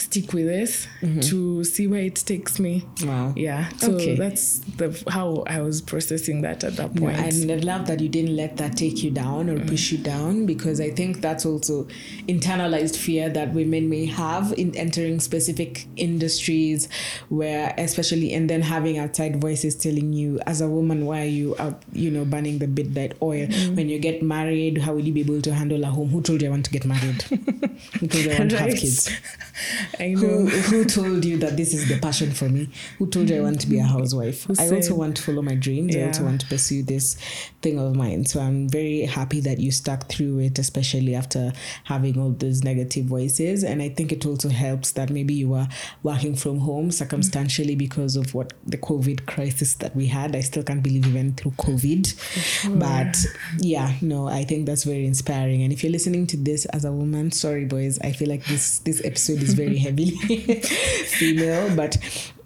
stick 0.00 0.32
with 0.32 0.46
this 0.46 0.86
Mm-hmm. 1.02 1.20
to 1.20 1.62
see 1.64 1.86
where 1.86 2.02
it 2.02 2.16
takes 2.16 2.58
me. 2.58 2.84
wow 3.04 3.32
Yeah. 3.36 3.68
So 3.78 3.92
Okay. 3.94 4.16
that's 4.16 4.58
the 4.76 4.88
how 5.08 5.44
I 5.46 5.60
was 5.60 5.80
processing 5.80 6.42
that 6.42 6.64
at 6.64 6.76
that 6.76 6.94
No, 6.94 7.02
point. 7.02 7.18
and 7.18 7.50
I 7.52 7.56
love 7.56 7.86
that 7.86 8.00
you 8.00 8.08
didn't 8.08 8.34
let 8.36 8.56
that 8.56 8.76
take 8.76 9.02
you 9.02 9.10
down 9.10 9.48
or 9.50 9.58
push 9.60 9.92
you 9.92 9.98
down 9.98 10.46
because 10.46 10.80
I 10.80 10.90
think 10.90 11.20
that's 11.20 11.44
also 11.46 11.86
internalized 12.28 12.96
fear 12.96 13.28
that 13.30 13.52
women 13.54 13.88
may 13.88 14.06
have 14.06 14.52
in 14.56 14.74
entering 14.76 15.20
specific 15.20 15.86
industries 15.96 16.88
where 17.28 17.74
especially 17.78 18.32
and 18.34 18.48
then 18.50 18.62
having 18.62 18.98
outside 18.98 19.40
voices 19.40 19.74
telling 19.76 20.12
you 20.12 20.38
as 20.46 20.60
a 20.60 20.68
woman 20.68 21.06
why 21.06 21.22
are 21.22 21.24
you 21.40 21.54
out 21.58 21.82
you 21.92 22.10
know 22.10 22.24
burning 22.24 22.58
the 22.58 22.66
midnight 22.66 23.12
oil 23.22 23.46
when 23.74 23.88
you 23.88 23.98
get 23.98 24.22
married 24.22 24.78
how 24.78 24.92
will 24.94 25.04
you 25.04 25.12
be 25.12 25.20
able 25.20 25.40
to 25.40 25.52
handle 25.54 25.82
a 25.84 25.86
home 25.86 26.08
who 26.08 26.20
told 26.22 26.42
you 26.42 26.48
I 26.48 26.50
want 26.50 26.64
to 26.66 26.70
get 26.70 26.84
married 26.84 27.22
who 28.00 28.06
told 28.08 28.24
you 28.24 28.32
I 28.32 28.38
want 28.38 28.50
to 28.50 28.58
have 28.58 28.70
kids 28.70 29.10
I 30.00 30.10
who, 30.10 30.44
know. 30.44 30.46
who 30.46 30.84
told 30.84 31.24
you 31.24 31.36
that 31.38 31.56
this 31.56 31.74
is 31.74 31.88
the 31.88 31.98
passion 31.98 32.32
for 32.32 32.48
me? 32.48 32.68
Who 32.98 33.06
told 33.08 33.30
you 33.30 33.38
I 33.38 33.40
want 33.40 33.60
to 33.60 33.66
be 33.66 33.78
a 33.78 33.82
mm-hmm. 33.82 33.98
housewife? 33.98 34.44
Who 34.44 34.54
I 34.58 34.70
also 34.70 34.94
want 34.94 35.16
to 35.16 35.22
follow 35.22 35.42
my 35.42 35.54
dreams. 35.54 35.96
I 35.96 36.02
also 36.02 36.24
want 36.24 36.40
to 36.42 36.46
pursue 36.46 36.82
this 36.82 37.16
thing 37.62 37.78
of 37.78 37.94
mine. 37.94 38.26
So 38.26 38.40
I'm 38.40 38.68
very 38.68 39.02
happy 39.02 39.40
that 39.40 39.58
you 39.58 39.70
stuck 39.70 40.08
through 40.08 40.40
it, 40.40 40.58
especially 40.58 41.14
after 41.14 41.52
having 41.84 42.18
all 42.18 42.30
those 42.30 42.64
negative 42.64 43.06
voices. 43.06 43.64
And 43.64 43.82
I 43.82 43.88
think 43.88 44.12
it 44.12 44.26
also 44.26 44.48
helps 44.48 44.92
that 44.92 45.10
maybe 45.10 45.34
you 45.34 45.48
were 45.48 45.68
working 46.02 46.34
from 46.34 46.58
home 46.58 46.90
circumstantially 46.90 47.72
mm-hmm. 47.72 47.78
because 47.78 48.16
of 48.16 48.34
what 48.34 48.52
the 48.66 48.78
COVID 48.78 49.26
crisis 49.26 49.74
that 49.74 49.94
we 49.94 50.06
had. 50.06 50.36
I 50.36 50.40
still 50.40 50.62
can't 50.62 50.82
believe 50.82 51.06
we 51.06 51.12
went 51.12 51.40
through 51.40 51.52
COVID. 51.52 52.78
But 52.78 53.16
yeah, 53.58 53.94
no, 54.00 54.28
I 54.28 54.44
think 54.44 54.66
that's 54.66 54.84
very 54.84 55.06
inspiring. 55.06 55.62
And 55.62 55.72
if 55.72 55.82
you're 55.82 55.92
listening 55.92 56.26
to 56.28 56.36
this 56.36 56.64
as 56.66 56.84
a 56.84 56.92
woman, 56.92 57.32
sorry 57.32 57.64
boys, 57.64 57.98
I 58.00 58.12
feel 58.12 58.28
like 58.28 58.44
this 58.46 58.80
this 58.80 59.04
episode 59.04 59.42
is 59.42 59.54
very 59.54 59.77
heavy 59.78 60.10
female. 61.06 61.74
But 61.74 61.96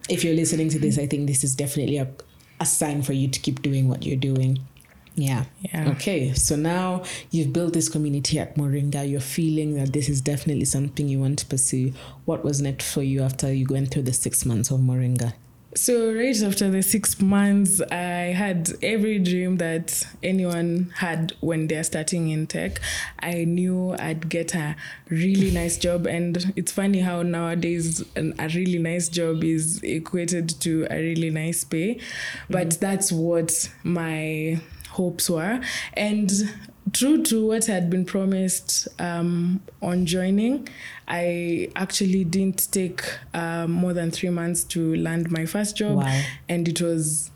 if 0.09 0.25
you're 0.25 0.35
listening 0.35 0.68
to 0.71 0.79
this, 0.79 0.99
I 0.99 1.07
think 1.07 1.27
this 1.27 1.45
is 1.45 1.55
definitely 1.55 1.99
a, 1.99 2.09
a 2.61 2.66
sign 2.66 3.03
for 3.03 3.12
you 3.12 3.29
to 3.29 3.40
keep 3.40 3.62
doing 3.62 3.88
what 3.88 4.05
you're 4.05 4.16
doing. 4.16 4.61
Yeah. 5.14 5.45
Yeah. 5.61 5.90
Okay. 5.90 6.33
So 6.33 6.57
now 6.57 7.05
you've 7.31 7.53
built 7.53 7.75
this 7.75 7.88
community 7.88 8.38
at 8.38 8.57
Moringa. 8.57 9.09
You're 9.09 9.21
feeling 9.21 9.75
that 9.75 9.92
this 9.92 10.09
is 10.09 10.21
definitely 10.21 10.64
something 10.64 11.09
you 11.09 11.21
want 11.21 11.38
to 11.40 11.47
pursue. 11.47 11.92
What 12.25 12.45
was 12.45 12.62
next 12.62 12.92
for 12.92 13.03
you 13.03 13.23
after 13.23 13.53
you 13.53 13.66
went 13.68 13.90
through 13.90 14.03
the 14.03 14.12
six 14.12 14.47
months 14.47 14.71
of 14.71 14.81
Moringa? 14.81 15.35
So 15.75 16.13
right 16.13 16.41
after 16.43 16.71
the 16.71 16.83
six 16.83 17.19
months, 17.19 17.81
I 17.81 18.35
had 18.35 18.71
every 18.83 19.19
dream 19.19 19.57
that 19.57 20.07
anyone 20.23 20.93
had 20.97 21.33
when 21.41 21.67
they're 21.67 21.83
starting 21.83 22.29
in 22.29 22.47
tech. 22.47 22.79
I 23.21 23.45
knew 23.45 23.97
I'd 23.99 24.29
get 24.29 24.55
a 24.55 24.77
really 25.09 25.51
nice 25.51 25.79
job, 25.79 26.07
and 26.07 26.53
it's 26.57 26.73
funny 26.73 27.01
how 27.01 27.23
nowadays 27.23 28.05
an, 28.17 28.35
a 28.39 28.49
really 28.49 28.79
nice 28.79 29.09
job 29.09 29.43
is 29.45 29.83
equated 29.83 30.61
to 30.61 30.87
a 30.91 30.97
really 30.97 31.31
nice 31.31 31.65
pay, 31.65 32.01
but 32.51 32.69
mm-hmm. 32.69 32.81
that's 32.81 33.11
what 33.11 33.71
my 33.83 34.61
hopes 34.91 35.31
were, 35.31 35.59
and 35.95 36.31
true 36.92 37.23
to 37.25 37.47
what 37.47 37.66
had 37.66 37.88
been 37.90 38.05
promised 38.05 38.88
um, 38.99 39.61
on 39.81 40.05
joining, 40.07 40.68
I 41.09 41.71
actually 41.77 42.25
didn't 42.25 42.71
take 42.73 43.03
uh, 43.35 43.66
more 43.66 43.92
than 43.92 44.11
three 44.11 44.31
months 44.31 44.64
to 44.64 44.95
land 44.97 45.31
my 45.31 45.47
first 45.47 45.77
job, 45.77 45.99
Wow. 45.99 46.23
and 46.49 46.66
it 46.68 46.81
was 46.81 47.31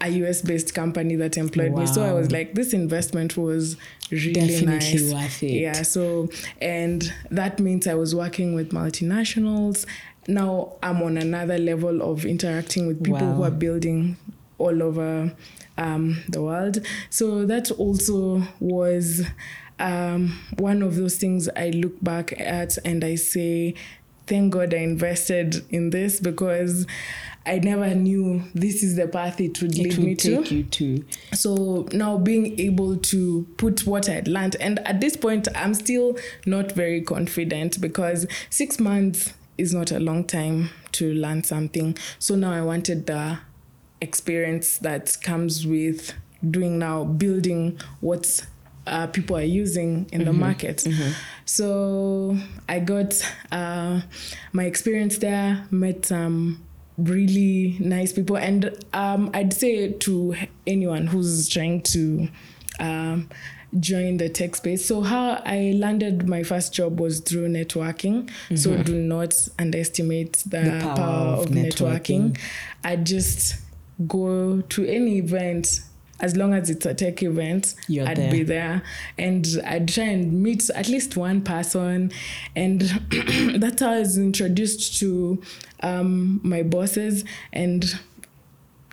a 0.00 0.08
US 0.08 0.42
based 0.42 0.74
company 0.74 1.14
that 1.16 1.36
employed 1.38 1.72
me. 1.76 1.86
So 1.86 2.02
I 2.02 2.12
was 2.12 2.32
like, 2.32 2.54
this 2.54 2.72
investment 2.72 3.36
was 3.36 3.76
really 4.10 4.32
Definitely 4.32 4.64
nice. 5.04 5.12
worth 5.14 5.42
it. 5.44 5.52
Yeah. 5.52 5.82
So, 5.82 6.28
and 6.60 7.12
that 7.30 7.60
means 7.60 7.86
I 7.86 7.94
was 7.94 8.12
working 8.14 8.52
with 8.54 8.72
multinationals. 8.72 9.86
Now 10.26 10.72
I'm 10.82 11.00
on 11.02 11.18
another 11.18 11.56
level 11.58 12.02
of 12.02 12.24
interacting 12.26 12.88
with 12.88 13.02
people 13.04 13.32
who 13.32 13.44
are 13.44 13.50
building 13.52 14.16
all 14.62 14.82
over 14.82 15.34
um, 15.78 16.22
the 16.28 16.42
world. 16.42 16.78
So 17.10 17.44
that 17.46 17.70
also 17.72 18.42
was 18.60 19.22
um, 19.78 20.38
one 20.58 20.82
of 20.82 20.96
those 20.96 21.16
things 21.16 21.48
I 21.56 21.70
look 21.70 22.02
back 22.02 22.38
at 22.38 22.78
and 22.84 23.02
I 23.04 23.16
say, 23.16 23.74
thank 24.26 24.52
God 24.52 24.72
I 24.74 24.78
invested 24.78 25.64
in 25.70 25.90
this 25.90 26.20
because 26.20 26.86
I 27.44 27.58
never 27.58 27.92
knew 27.92 28.42
this 28.54 28.84
is 28.84 28.94
the 28.94 29.08
path 29.08 29.40
it 29.40 29.60
would 29.60 29.74
lead 29.76 29.94
It 29.94 29.98
me 29.98 30.10
will 30.10 30.16
to. 30.16 30.36
take 30.42 30.50
you 30.52 30.62
to. 30.64 31.04
So 31.34 31.88
now 31.92 32.16
being 32.18 32.58
able 32.60 32.96
to 32.98 33.46
put 33.56 33.84
what 33.84 34.08
I'd 34.08 34.28
learned, 34.28 34.54
and 34.60 34.78
at 34.86 35.00
this 35.00 35.16
point, 35.16 35.48
I'm 35.56 35.74
still 35.74 36.16
not 36.46 36.70
very 36.72 37.00
confident 37.02 37.80
because 37.80 38.26
six 38.48 38.78
months 38.78 39.34
is 39.58 39.74
not 39.74 39.90
a 39.90 39.98
long 39.98 40.24
time 40.24 40.70
to 40.92 41.12
learn 41.12 41.42
something. 41.42 41.96
So 42.20 42.36
now 42.36 42.52
I 42.52 42.62
wanted 42.62 43.06
the 43.06 43.38
experience 44.02 44.78
that 44.78 45.16
comes 45.22 45.66
with 45.66 46.12
doing 46.50 46.78
now, 46.78 47.04
building 47.04 47.78
what 48.00 48.46
uh, 48.86 49.06
people 49.06 49.36
are 49.36 49.42
using 49.42 50.08
in 50.12 50.24
the 50.24 50.32
market. 50.32 50.86
So 51.44 52.36
I 52.68 52.80
got 52.80 53.14
uh, 53.52 54.00
my 54.52 54.64
experience 54.64 55.18
there, 55.18 55.64
met 55.70 56.06
some 56.06 56.62
really 56.98 57.76
nice 57.78 58.12
people, 58.12 58.36
and 58.36 58.76
um, 58.92 59.30
I'd 59.32 59.52
say 59.52 59.92
to 59.92 60.34
anyone 60.66 61.06
who's 61.06 61.48
trying 61.48 61.82
to 61.82 62.28
um, 62.80 63.28
join 63.78 64.18
the 64.18 64.28
tech 64.28 64.56
space. 64.56 64.84
So 64.84 65.00
how 65.00 65.40
I 65.46 65.74
landed 65.76 66.28
my 66.28 66.42
first 66.42 66.74
job 66.74 67.00
was 67.00 67.20
through 67.20 67.48
networking. 67.48 68.30
So 68.54 68.82
do 68.82 69.00
not 69.00 69.48
underestimate 69.58 70.42
the, 70.44 70.60
The 70.60 70.80
power, 70.80 71.36
of, 71.36 71.46
networking. 71.46 72.36
I 72.84 72.96
just 72.96 73.61
go 74.06 74.60
to 74.60 74.86
any 74.86 75.18
event 75.18 75.80
as 76.22 76.36
long 76.36 76.54
as 76.54 76.70
it's 76.70 76.86
a 76.86 76.94
tech 76.94 77.22
event, 77.22 77.74
You're 77.88 78.06
I'd 78.06 78.16
there. 78.16 78.30
be 78.30 78.42
there. 78.44 78.82
And 79.18 79.44
I'd 79.66 79.88
try 79.88 80.04
and 80.04 80.42
meet 80.42 80.70
at 80.70 80.88
least 80.88 81.16
one 81.16 81.42
person. 81.42 82.12
And 82.54 82.80
that's 83.60 83.82
how 83.82 83.90
I 83.90 83.98
was 83.98 84.16
introduced 84.16 85.00
to 85.00 85.42
um, 85.80 86.40
my 86.44 86.62
bosses. 86.62 87.24
And 87.52 87.84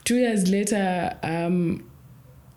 two 0.06 0.16
years 0.16 0.50
later, 0.50 1.16
um, 1.22 1.89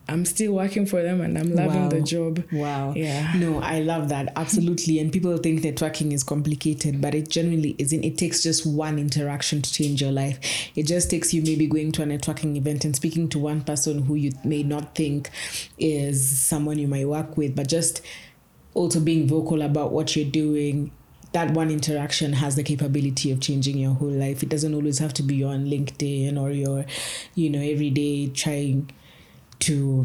I'm 0.08 0.24
still 0.24 0.52
working 0.52 0.84
for 0.84 1.00
them 1.00 1.20
and 1.20 1.38
I'm 1.38 1.54
loving 1.54 1.82
Wow. 1.84 1.88
the 1.88 2.00
job. 2.00 2.42
Wow. 2.52 2.92
Yeah. 2.96 3.32
No, 3.36 3.60
I 3.60 3.80
love 3.80 4.08
that. 4.08 4.32
Absolutely. 4.36 4.98
And 4.98 5.12
people 5.12 5.36
think 5.38 5.62
networking 5.62 6.12
is 6.12 6.24
complicated, 6.24 7.00
but 7.00 7.14
it 7.14 7.28
genuinely 7.30 7.76
isn't. 7.78 8.04
It 8.04 8.18
takes 8.18 8.42
just 8.42 8.66
one 8.66 8.98
interaction 8.98 9.62
to 9.62 9.72
change 9.72 10.02
your 10.02 10.10
life. 10.12 10.40
It 10.74 10.86
just 10.88 11.08
takes 11.08 11.32
you 11.32 11.40
maybe 11.42 11.66
going 11.66 11.92
to 11.92 12.02
a 12.02 12.06
networking 12.06 12.56
event 12.56 12.84
and 12.84 12.96
speaking 12.96 13.28
to 13.30 13.38
one 13.38 13.62
person 13.62 14.02
who 14.02 14.16
you 14.16 14.32
may 14.44 14.62
not 14.64 14.94
think 14.96 15.30
is 15.78 16.36
someone 16.38 16.78
you 16.78 16.88
might 16.88 17.06
work 17.08 17.36
with, 17.36 17.54
but 17.54 17.68
just 17.68 18.02
also 18.74 18.98
being 19.00 19.28
vocal 19.28 19.62
about 19.62 19.92
what 19.92 20.16
you're 20.16 20.28
doing. 20.30 20.90
That 21.32 21.52
one 21.52 21.70
interaction 21.70 22.34
has 22.34 22.56
the 22.56 22.62
capability 22.62 23.30
of 23.30 23.40
changing 23.40 23.78
your 23.78 23.94
whole 23.94 24.10
life. 24.10 24.42
It 24.42 24.48
doesn't 24.50 24.74
always 24.74 24.98
have 24.98 25.14
to 25.14 25.22
be 25.22 25.42
on 25.44 25.66
LinkedIn 25.66 26.38
or 26.38 26.50
you're, 26.50 26.84
you 27.34 27.48
know, 27.48 27.60
every 27.60 27.88
day 27.88 28.26
trying 28.28 28.90
to 29.62 30.04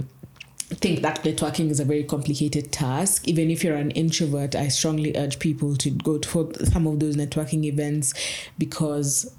think 0.69 1.01
that 1.01 1.23
networking 1.23 1.69
is 1.69 1.79
a 1.79 1.85
very 1.85 2.03
complicated 2.03 2.71
task. 2.71 3.27
Even 3.27 3.49
if 3.49 3.63
you're 3.63 3.75
an 3.75 3.91
introvert, 3.91 4.55
I 4.55 4.67
strongly 4.67 5.15
urge 5.15 5.39
people 5.39 5.75
to 5.77 5.89
go 5.89 6.17
to 6.17 6.65
some 6.65 6.87
of 6.87 6.99
those 6.99 7.15
networking 7.15 7.63
events 7.63 8.13
because 8.57 9.33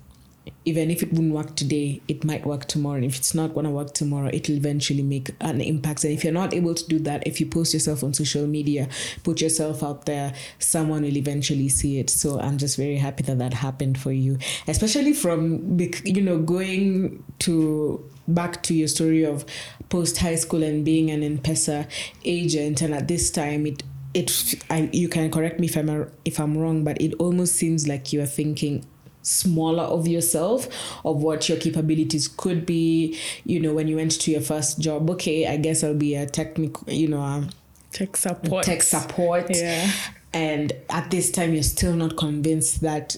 even 0.65 0.91
if 0.91 1.03
it 1.03 1.13
wouldn't 1.13 1.33
work 1.33 1.57
today, 1.57 2.01
it 2.09 2.25
might 2.25 2.45
work 2.47 2.67
tomorrow. 2.67 2.97
And 2.97 3.05
if 3.05 3.17
it's 3.17 3.35
not 3.35 3.55
going 3.55 3.65
to 3.65 3.71
work 3.71 3.95
tomorrow, 3.95 4.31
it'll 4.33 4.57
eventually 4.57 5.03
make 5.03 5.31
an 5.41 5.61
impact. 5.61 6.05
And 6.05 6.13
if 6.13 6.25
you're 6.25 6.33
not 6.33 6.53
able 6.55 6.75
to 6.75 6.87
do 6.87 6.99
that, 7.01 7.27
if 7.27 7.41
you 7.41 7.47
post 7.47 7.75
yourself 7.75 8.05
on 8.05 8.15
social 8.15 8.47
media, 8.47 8.89
put 9.25 9.41
yourself 9.41 9.83
out 9.83 10.07
there, 10.07 10.35
someone 10.59 11.03
will 11.03 11.17
eventually 11.17 11.69
see 11.69 11.99
it. 11.99 12.11
So 12.11 12.39
I'm 12.41 12.59
just 12.59 12.77
very 12.77 12.97
happy 12.97 13.23
that 13.25 13.39
that 13.39 13.55
happened 13.55 13.99
for 13.99 14.13
you, 14.13 14.39
especially 14.67 15.13
from, 15.13 15.79
you 16.05 16.23
know, 16.23 16.39
going 16.39 17.25
to 17.41 18.05
back 18.27 18.63
to 18.63 18.75
your 18.75 18.89
story 18.89 19.25
of 19.25 19.45
post 19.89 20.19
high 20.19 20.35
school 20.35 20.63
and 20.63 20.85
being 20.85 21.11
an 21.11 21.23
M-Pesa 21.23 21.89
agent. 22.25 22.83
And 22.83 22.95
at 22.95 23.09
this 23.09 23.31
time, 23.31 23.67
it 23.67 23.83
it 24.15 24.55
I, 24.71 24.89
you 24.93 25.09
can 25.09 25.31
correct 25.31 25.61
me 25.61 25.67
if 25.67 25.77
I'm 25.77 26.11
if 26.25 26.41
I'm 26.41 26.57
wrong, 26.57 26.85
but 26.85 27.01
it 27.01 27.15
almost 27.15 27.57
seems 27.57 27.87
like 27.87 28.13
you 28.13 28.23
are 28.23 28.27
thinking 28.27 28.85
smaller 29.23 29.83
of 29.85 30.07
yourself 30.09 30.69
of 31.05 31.23
what 31.23 31.49
your 31.49 31.59
capabilities 31.59 32.29
could 32.29 32.65
be 32.65 33.19
you 33.45 33.61
know 33.61 33.75
when 33.75 33.87
you 33.89 33.97
went 33.97 34.13
to 34.13 34.31
your 34.31 34.41
first 34.41 34.79
job 34.81 35.11
okay 35.11 35.47
i 35.47 35.57
guess 35.57 35.83
i'll 35.85 35.95
be 35.95 36.15
a 36.15 36.25
technical 36.27 36.91
you 36.93 37.09
know 37.09 37.45
Tech 37.93 38.17
support. 38.17 38.65
tech 38.65 38.83
support 38.83 39.47
Yeah. 39.55 39.91
and 40.33 40.73
at 40.91 41.11
this 41.11 41.31
time 41.31 41.53
you're 41.55 41.63
still 41.63 41.95
not 41.95 42.17
convinced 42.17 42.81
that 42.83 43.17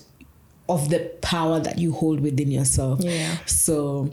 of 0.69 0.89
the 0.91 1.01
power 1.21 1.59
that 1.61 1.79
you 1.79 1.93
hold 1.93 2.21
within 2.21 2.51
yourself 2.51 3.01
Yeah. 3.03 3.37
so 3.47 4.11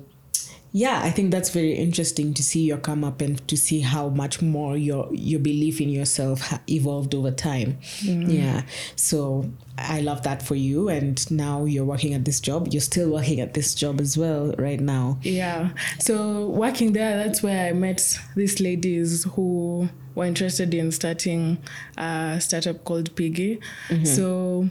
yeah 0.77 1.01
i 1.03 1.09
think 1.09 1.31
that's 1.31 1.49
very 1.49 1.73
interesting 1.73 2.33
to 2.33 2.43
see 2.43 2.61
your 2.61 2.77
come 2.77 3.03
up 3.03 3.21
and 3.21 3.45
to 3.47 3.57
see 3.57 3.79
how 3.79 4.09
much 4.09 4.41
more 4.41 4.77
your 4.77 5.09
your 5.13 5.39
belief 5.39 5.81
in 5.81 5.89
yourself 5.89 6.41
ha- 6.41 6.61
evolved 6.69 7.13
over 7.13 7.31
time. 7.31 7.77
Yeah. 8.03 8.63
So 8.95 9.49
i 9.77 10.01
love 10.01 10.23
that 10.23 10.41
for 10.41 10.55
you 10.55 10.89
and 10.89 11.29
now 11.29 11.65
you're 11.65 11.85
working 11.85 12.13
at 12.13 12.25
this 12.25 12.39
job. 12.39 12.69
You're 12.71 12.81
still 12.81 13.09
working 13.11 13.39
at 13.39 13.53
this 13.53 13.75
job 13.75 14.01
as 14.01 14.17
well 14.17 14.53
right 14.57 14.79
now. 14.79 15.19
Yeah. 15.21 15.69
So 15.99 16.47
working 16.47 16.93
there, 16.93 17.17
that's 17.23 17.43
where 17.43 17.69
I 17.69 17.73
met 17.73 18.19
these 18.35 18.59
ladies 18.59 19.25
who 19.35 19.89
were 20.15 20.25
interested 20.25 20.73
in 20.73 20.91
starting 20.91 21.57
a 21.97 22.39
startup 22.39 22.83
called 22.85 23.15
Pigi. 23.15 23.59
Mm-hmm. 23.89 24.05
So 24.05 24.69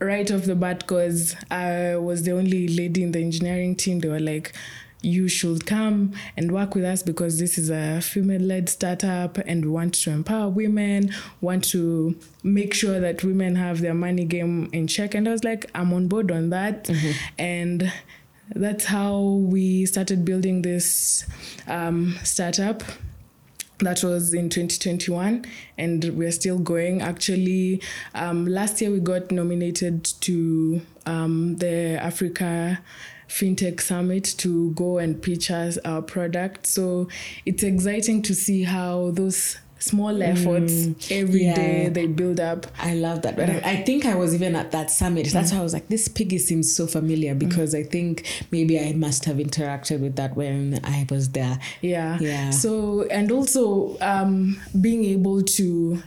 right 0.00 0.30
off 0.32 0.44
the 0.44 0.56
bat, 0.56 0.80
because 0.80 1.36
I 1.50 1.96
was 1.96 2.22
the 2.24 2.32
only 2.32 2.66
lady 2.68 3.02
in 3.02 3.12
the 3.12 3.20
engineering 3.20 3.76
team, 3.76 4.00
they 4.00 4.08
were 4.08 4.18
like, 4.20 4.54
you 5.02 5.28
should 5.28 5.66
come 5.66 6.12
and 6.36 6.52
work 6.52 6.74
with 6.74 6.84
us 6.84 7.02
because 7.02 7.38
this 7.38 7.56
is 7.56 7.70
a 7.70 8.00
female-led 8.00 8.68
startup 8.68 9.38
and 9.38 9.64
we 9.64 9.70
want 9.70 9.94
to 9.94 10.10
empower 10.10 10.48
women 10.48 11.12
want 11.40 11.64
to 11.64 12.16
make 12.42 12.74
sure 12.74 13.00
that 13.00 13.24
women 13.24 13.56
have 13.56 13.80
their 13.80 13.94
money 13.94 14.24
game 14.24 14.68
in 14.72 14.86
check. 14.86 15.14
And 15.14 15.28
i 15.28 15.32
was 15.32 15.44
like 15.44 15.70
i'm 15.74 15.92
on 15.92 16.08
board 16.08 16.30
on 16.30 16.50
that. 16.50 16.90
And 17.38 17.92
that's 18.54 18.84
how 18.86 19.20
we 19.20 19.86
started 19.86 20.24
building 20.24 20.62
this 20.62 21.24
um, 21.66 22.18
startup. 22.24 22.82
That 23.78 24.04
was 24.04 24.34
in 24.34 24.50
2021 24.50 25.46
and 25.78 26.04
we're 26.12 26.32
still 26.32 26.58
going. 26.58 27.00
Actually 27.00 27.80
um, 28.14 28.46
last 28.46 28.80
year 28.82 28.90
we 28.90 29.00
got 29.00 29.30
nominated 29.30 30.04
to 30.20 30.82
um, 31.06 31.56
the 31.56 31.98
africa 31.98 32.80
fintech 33.30 33.80
summit 33.80 34.24
to 34.38 34.72
go 34.72 34.98
and 34.98 35.22
pitch 35.22 35.50
us 35.50 35.78
our 35.84 36.02
product 36.02 36.66
so 36.66 37.06
it's 37.46 37.62
exciting 37.62 38.20
to 38.22 38.34
see 38.34 38.64
how 38.64 39.10
those 39.12 39.56
small 39.78 40.12
mm. 40.12 40.22
efforts 40.22 41.10
every 41.10 41.44
day 41.54 41.84
yeah. 41.84 41.88
they 41.88 42.06
build 42.06 42.38
up 42.38 42.66
I 42.78 42.94
love 42.94 43.22
that. 43.22 43.34
But 43.36 43.48
I, 43.48 43.60
I 43.64 43.76
think 43.82 44.04
I 44.04 44.14
was 44.14 44.34
even 44.34 44.54
at 44.54 44.72
that 44.72 44.90
summit. 44.90 45.26
Mm. 45.26 45.32
That's 45.32 45.52
why 45.52 45.58
I 45.58 45.62
was 45.62 45.72
like, 45.72 45.88
this 45.88 46.06
Pigi 46.06 46.36
seems 46.38 46.74
so 46.74 46.86
familiar 46.86 47.34
mm. 47.34 47.38
because 47.38 47.74
I 47.74 47.82
think 47.82 48.26
maybe 48.50 48.78
I 48.78 48.92
must 48.92 49.24
have 49.24 49.36
interacted 49.36 50.00
with 50.00 50.16
that 50.16 50.36
when 50.36 50.80
I 50.84 51.06
was 51.08 51.30
there. 51.30 51.58
yeah 51.80 52.18
Yeah. 52.20 52.50
so 52.50 53.04
and 53.10 53.32
also 53.32 53.96
um 54.00 54.60
being 54.80 55.04
able 55.04 55.42
to 55.42 56.02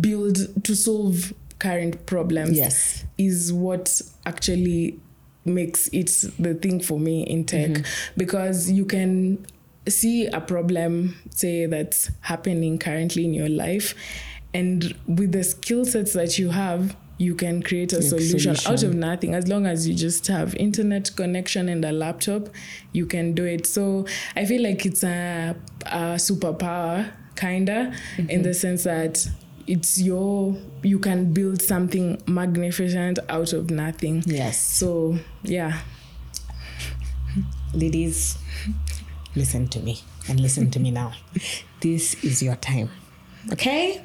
build 0.00 0.36
to 0.64 0.76
solve 0.76 1.32
current 1.58 2.06
problems 2.06 2.56
Yes. 2.56 3.04
is 3.16 3.52
what 3.52 4.00
actually 4.26 5.00
makes 5.48 5.88
it 5.88 6.08
the 6.38 6.54
thing 6.54 6.80
for 6.80 6.98
me 6.98 7.22
in 7.22 7.44
tech. 7.44 7.70
Mm-hmm. 7.70 8.12
Because 8.16 8.70
you 8.70 8.84
can 8.84 9.46
see 9.88 10.26
a 10.26 10.40
problem 10.40 11.16
say 11.30 11.66
that's 11.66 12.10
happening 12.20 12.78
currently 12.78 13.24
in 13.24 13.34
your 13.34 13.48
life 13.48 13.94
and 14.54 14.94
with 15.06 15.32
the 15.32 15.44
skill 15.44 15.84
sets 15.84 16.12
that 16.12 16.38
you 16.38 16.50
have 16.50 16.96
you 17.18 17.34
can 17.34 17.62
create 17.62 17.92
a 17.92 17.96
Make 17.96 18.08
solution, 18.08 18.54
out 18.66 18.84
of 18.84 18.94
nothing. 18.94 19.34
As 19.34 19.48
long 19.48 19.66
as 19.66 19.88
you 19.88 19.94
just 19.94 20.28
have 20.28 20.54
internet 20.54 21.10
connection 21.16 21.68
and 21.68 21.84
a 21.84 21.90
laptop 21.90 22.48
you 22.92 23.06
can 23.06 23.32
do 23.32 23.44
it. 23.44 23.66
So 23.66 24.06
i 24.36 24.44
feel 24.44 24.62
like 24.62 24.86
it's 24.86 25.02
a, 25.02 25.56
a 25.86 26.16
superpower 26.16 27.10
kinda 27.34 27.92
in 28.18 28.26
mm-hmm. 28.26 28.42
the 28.42 28.54
sense 28.54 28.84
that 28.84 29.28
it's 29.68 30.00
your 30.00 30.56
you 30.82 30.98
can 30.98 31.32
build 31.32 31.60
something 31.62 32.20
magnificent 32.26 33.18
out 33.28 33.52
of 33.52 33.70
nothing 33.70 34.22
Yes. 34.26 34.58
so 34.58 35.18
yeah 35.44 35.80
Ladies, 37.74 38.38
listen 39.36 39.68
to 39.68 39.78
me 39.80 40.00
and 40.28 40.40
listen 40.40 40.70
to 40.70 40.80
me 40.80 40.90
now. 40.90 41.12
This 41.80 42.14
is 42.24 42.42
your 42.42 42.56
time. 42.56 42.88
Okay? 43.52 44.02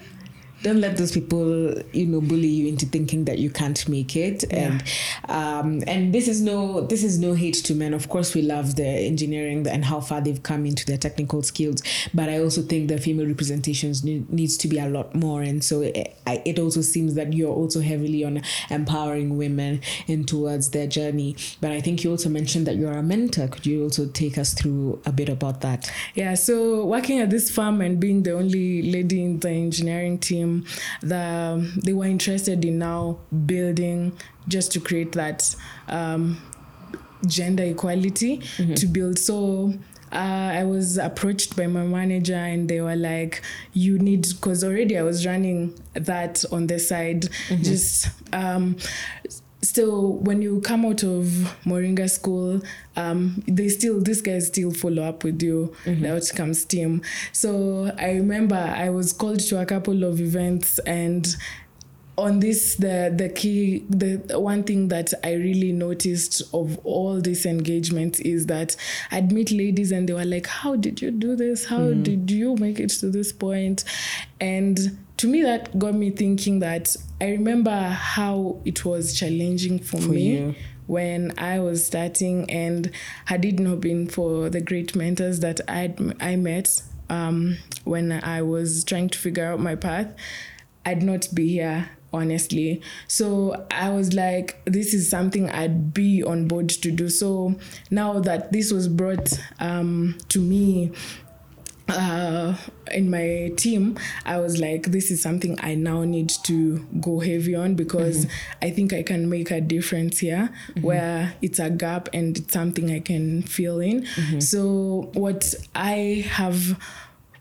Don't 0.64 0.82
let 0.82 0.98
those 0.98 1.12
people, 1.12 1.74
you 1.92 2.06
know, 2.06 2.22
bully 2.22 2.48
you 2.48 2.68
into 2.68 2.86
thinking 2.86 3.26
that 3.26 3.38
you 3.38 3.50
can't 3.50 3.88
make 3.88 4.16
it. 4.16 4.44
And 4.52 4.84
um, 5.30 5.84
and 5.88 6.14
this 6.14 6.28
is 6.28 6.42
no 6.42 6.82
this 6.82 7.04
is 7.04 7.20
no 7.20 7.34
hate 7.34 7.56
to 7.66 7.76
men. 7.76 7.94
Of 7.94 8.10
course, 8.10 8.34
we 8.34 8.42
love 8.42 8.76
the 8.76 8.88
engineering 8.88 9.68
and 9.68 9.86
how 9.86 10.00
far 10.00 10.22
they've 10.22 10.42
come 10.42 10.66
into 10.66 10.86
their 10.86 10.98
technical 10.98 11.44
skills. 11.44 11.84
But 12.14 12.30
I 12.30 12.40
also 12.40 12.62
think 12.62 12.88
the 12.88 12.98
female 12.98 13.28
representations 13.28 14.04
need, 14.04 14.32
needs 14.32 14.58
to 14.58 14.68
be 14.68 14.80
a 14.80 14.88
lot 14.88 15.14
more. 15.14 15.42
And 15.42 15.64
so 15.64 15.82
it, 15.82 16.16
I, 16.26 16.42
it 16.46 16.60
also 16.60 16.82
seems 16.82 17.16
that 17.16 17.34
you're 17.34 17.54
also 17.54 17.82
heavily 17.82 18.24
on 18.24 18.42
empowering 18.70 19.38
women 19.38 19.82
and 20.08 20.28
towards 20.28 20.70
their 20.70 20.88
journey. 20.88 21.36
But 21.62 21.72
I 21.72 21.82
think 21.82 22.04
you 22.04 22.12
also 22.12 22.30
mentioned 22.30 22.68
that 22.68 22.76
you're 22.78 22.94
a 22.94 23.04
mentor. 23.04 23.48
Could 23.48 23.66
you 23.66 23.84
also 23.84 24.08
take 24.08 24.38
us 24.38 24.54
through 24.54 25.02
a 25.06 25.12
bit 25.12 25.30
about 25.30 25.62
that? 25.62 25.92
Yeah, 26.16 26.36
so 26.36 26.86
working 26.86 27.20
at 27.20 27.30
this 27.30 27.52
farm 27.52 27.82
and 27.82 28.00
being 28.00 28.24
the 28.24 28.32
only 28.32 28.92
lady 28.92 29.24
in 29.24 29.40
the 29.40 29.50
engineering 29.50 30.20
team, 30.20 30.53
the 31.02 31.24
they 31.84 31.94
were 31.94 32.10
interested 32.10 32.64
in 32.66 32.80
now 32.80 33.20
building 33.46 34.14
just 34.48 34.72
to 34.74 34.80
create 34.80 35.12
that 35.14 35.56
um, 35.88 36.38
gender 37.28 37.64
equality 37.64 38.42
to 38.76 38.86
build. 38.88 39.18
So 39.18 39.74
uh, 40.12 40.52
I 40.62 40.64
was 40.64 40.98
approached 40.98 41.56
by 41.56 41.68
my 41.68 41.84
manager 41.84 42.36
and 42.36 42.70
they 42.70 42.82
were 42.82 42.96
like, 42.96 43.42
you 43.74 43.98
need, 43.98 44.28
because 44.30 44.64
already 44.64 44.98
I 44.98 45.04
was 45.04 45.26
running 45.26 45.74
that 45.94 46.46
on 46.52 46.68
the 46.68 46.80
side, 46.80 47.30
just. 47.62 48.10
Um, 48.32 48.76
still 49.74 50.18
when 50.18 50.40
you 50.40 50.62
come 50.62 50.86
out 50.86 51.02
of 51.02 51.24
moringa 51.66 52.08
school 52.08 52.62
um 52.96 53.44
they 53.48 53.68
still 53.68 54.00
these 54.00 54.22
guys 54.22 54.46
still 54.46 54.72
follow 54.72 55.02
up 55.02 55.24
with 55.24 55.42
you 55.42 55.74
the 55.86 56.16
outcomes 56.16 56.64
team. 56.64 57.02
So 57.32 57.92
i 57.98 58.12
remember 58.12 58.56
i 58.56 58.90
was 58.90 59.12
called 59.14 59.40
to 59.40 59.60
a 59.60 59.66
couple 59.66 60.04
of 60.04 60.22
events 60.22 60.78
and 60.86 61.26
on 62.18 62.40
this 62.40 62.76
the 62.76 63.12
the 63.16 63.28
key 63.28 63.84
the 63.90 64.40
one 64.40 64.62
thing 64.64 64.88
that 64.88 65.12
i 65.24 65.34
really 65.34 65.72
noticed 65.72 66.44
of 66.54 66.78
all 66.86 67.20
these 67.20 67.44
engagements 67.46 68.20
is 68.20 68.46
that 68.46 68.76
i'd 69.12 69.32
meet 69.32 69.50
ladies 69.52 69.92
and 69.92 70.08
they 70.08 70.14
were 70.14 70.24
like 70.26 70.46
how 70.46 70.76
did 70.76 71.02
you 71.02 71.10
do 71.10 71.36
this 71.36 71.66
how 71.66 71.80
Mm-hmm. 71.80 72.04
did 72.04 72.30
you 72.32 72.56
make 72.58 72.80
it 72.80 72.90
to 72.92 73.10
this 73.10 73.32
point? 73.34 73.84
and 74.40 74.96
to 75.18 75.28
me 75.28 75.42
that 75.42 75.78
got 75.80 75.96
me 75.96 76.12
thinking 76.12 76.60
that 76.60 76.96
i 77.20 77.30
remember 77.32 77.76
how 77.90 78.58
it 78.64 78.86
was 78.86 79.18
challenging 79.18 79.80
for, 79.80 79.98
me 79.98 80.38
you. 80.38 80.56
when 80.88 81.34
I 81.38 81.60
was 81.60 81.86
starting, 81.88 82.50
and 82.52 82.92
had 83.26 83.46
it 83.46 83.58
not 83.58 83.80
been 83.80 84.08
for 84.08 84.50
the 84.50 84.60
great 84.62 84.96
mentors 84.96 85.40
that 85.40 85.62
I 85.68 85.94
I 86.20 86.36
met 86.36 86.82
um, 87.10 87.58
when 87.86 88.12
I 88.12 88.42
was 88.42 88.84
trying 88.84 89.10
to 89.10 89.18
figure 89.18 89.46
out 89.46 89.60
my 89.62 89.76
path, 89.76 90.08
I'd 90.86 91.02
not 91.02 91.30
be 91.34 91.48
here 91.54 91.90
honestly. 92.14 92.82
So 93.08 93.66
I 93.72 93.90
was 93.90 94.14
like, 94.14 94.64
this 94.66 94.94
is 94.94 95.10
something 95.10 95.50
I'd 95.50 95.94
be 95.94 96.24
on 96.24 96.48
board 96.48 96.70
to 96.70 96.92
do. 96.92 97.10
So 97.10 97.56
now 97.90 98.20
that 98.20 98.52
this 98.52 98.72
was 98.72 98.88
brought 98.88 99.40
um, 99.60 100.18
to 100.30 100.40
me 100.40 100.92
uh, 101.90 102.56
in 102.92 103.10
my 103.10 103.52
team, 103.58 103.98
I 104.26 104.40
was 104.40 104.58
like, 104.60 104.84
this 104.92 105.12
is 105.12 105.22
something 105.22 105.58
I 105.62 105.76
now 105.76 106.04
need 106.04 106.30
to 106.44 106.80
go 107.02 107.20
heavy 107.20 107.56
on 107.56 107.76
because 107.76 108.26
I 108.62 108.70
think 108.70 108.94
I 108.94 109.04
can 109.04 109.30
make 109.30 109.52
a 109.52 109.60
difference 109.60 110.20
here 110.20 110.50
where 110.82 111.34
it's 111.42 111.60
a 111.60 111.70
gap 111.70 112.08
and 112.14 112.38
it's 112.38 112.54
something 112.54 112.90
I 112.92 113.00
can 113.00 113.42
fill 113.44 113.80
in. 113.80 114.06
So, 114.40 115.12
what 115.14 115.54
I 115.76 116.26
have 116.30 116.80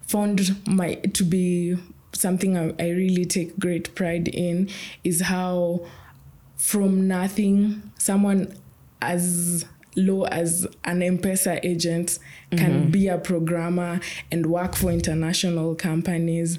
found 0.06 0.66
my 0.66 0.96
to 0.96 1.24
be 1.24 1.76
something 2.22 2.56
I, 2.56 2.72
I 2.82 2.88
really 2.90 3.26
take 3.26 3.58
great 3.58 3.94
pride 3.94 4.28
in 4.28 4.68
is 5.04 5.20
how 5.22 5.84
from 6.56 7.08
nothing 7.08 7.92
someone 7.98 8.56
as 9.00 9.66
low 9.94 10.24
as 10.24 10.66
an 10.84 11.02
M-Pesa 11.02 11.60
agent 11.62 12.18
can 12.56 12.90
be 12.90 13.08
a 13.08 13.18
programmer 13.18 14.00
and 14.30 14.46
work 14.46 14.74
for 14.74 14.90
international 14.90 15.74
companies. 15.74 16.58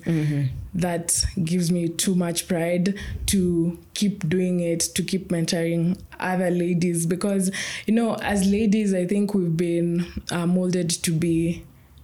That 0.76 1.24
gives 1.44 1.72
me 1.72 1.90
too 1.90 2.16
much 2.16 2.48
pride 2.48 3.00
to 3.28 3.80
keep 3.94 4.28
doing 4.28 4.60
it, 4.60 4.82
to 4.96 5.04
keep 5.04 5.30
mentoring 5.30 6.00
other 6.20 6.52
ladies. 6.52 7.06
Because, 7.06 7.52
you 7.86 7.94
know, 7.94 8.16
as 8.16 8.46
ladies, 8.46 8.94
I 8.94 9.08
think 9.08 9.34
we've 9.34 9.58
been 9.58 10.06
uh, 10.32 10.46
molded 10.46 10.90
to 10.90 11.12
be 11.12 11.64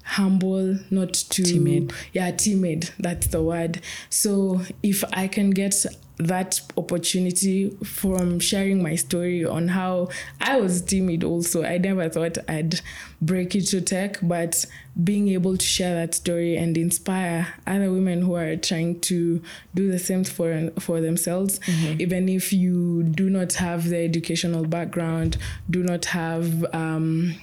humble, 0.10 0.80
not 0.90 1.14
too 1.14 1.44
Timid. 1.44 1.94
Yeah, 2.14 2.32
timid. 2.32 2.92
That's 3.00 3.28
the 3.28 3.44
word. 3.44 3.82
So 4.10 4.62
if 4.82 5.04
I 5.14 5.28
can 5.28 5.52
get 5.52 5.86
that 6.20 6.60
opportunity 6.76 7.70
from 7.82 8.42
sharing 8.42 8.84
my 8.84 8.94
story 8.96 9.46
on 9.46 9.70
how 9.70 10.10
I 10.42 10.60
was 10.60 10.82
timid 10.82 11.24
also. 11.24 11.64
I 11.64 11.78
never 11.78 12.10
thought 12.10 12.38
I'd 12.46 12.82
break 13.22 13.56
into 13.56 13.80
tech, 13.80 14.20
but 14.22 14.66
being 15.02 15.30
able 15.30 15.56
to 15.56 15.66
share 15.66 15.96
that 15.96 16.14
story 16.14 16.58
and 16.58 16.78
inspire 16.78 17.48
other 17.66 17.90
women 17.90 18.22
who 18.22 18.36
are 18.36 18.58
trying 18.58 19.00
to 19.02 19.42
do 19.74 19.90
the 19.90 19.98
same 19.98 20.26
for 20.26 20.72
for 20.78 21.00
themselves, 21.00 21.62
even 22.02 22.28
if 22.28 22.52
you 22.52 23.04
do 23.04 23.30
not 23.30 23.54
have 23.54 23.86
the 23.86 24.00
educational 24.00 24.66
background, 24.66 25.38
do 25.70 25.84
not 25.84 26.04
have 26.04 26.66
um, 26.76 27.36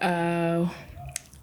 uh, 0.00 0.66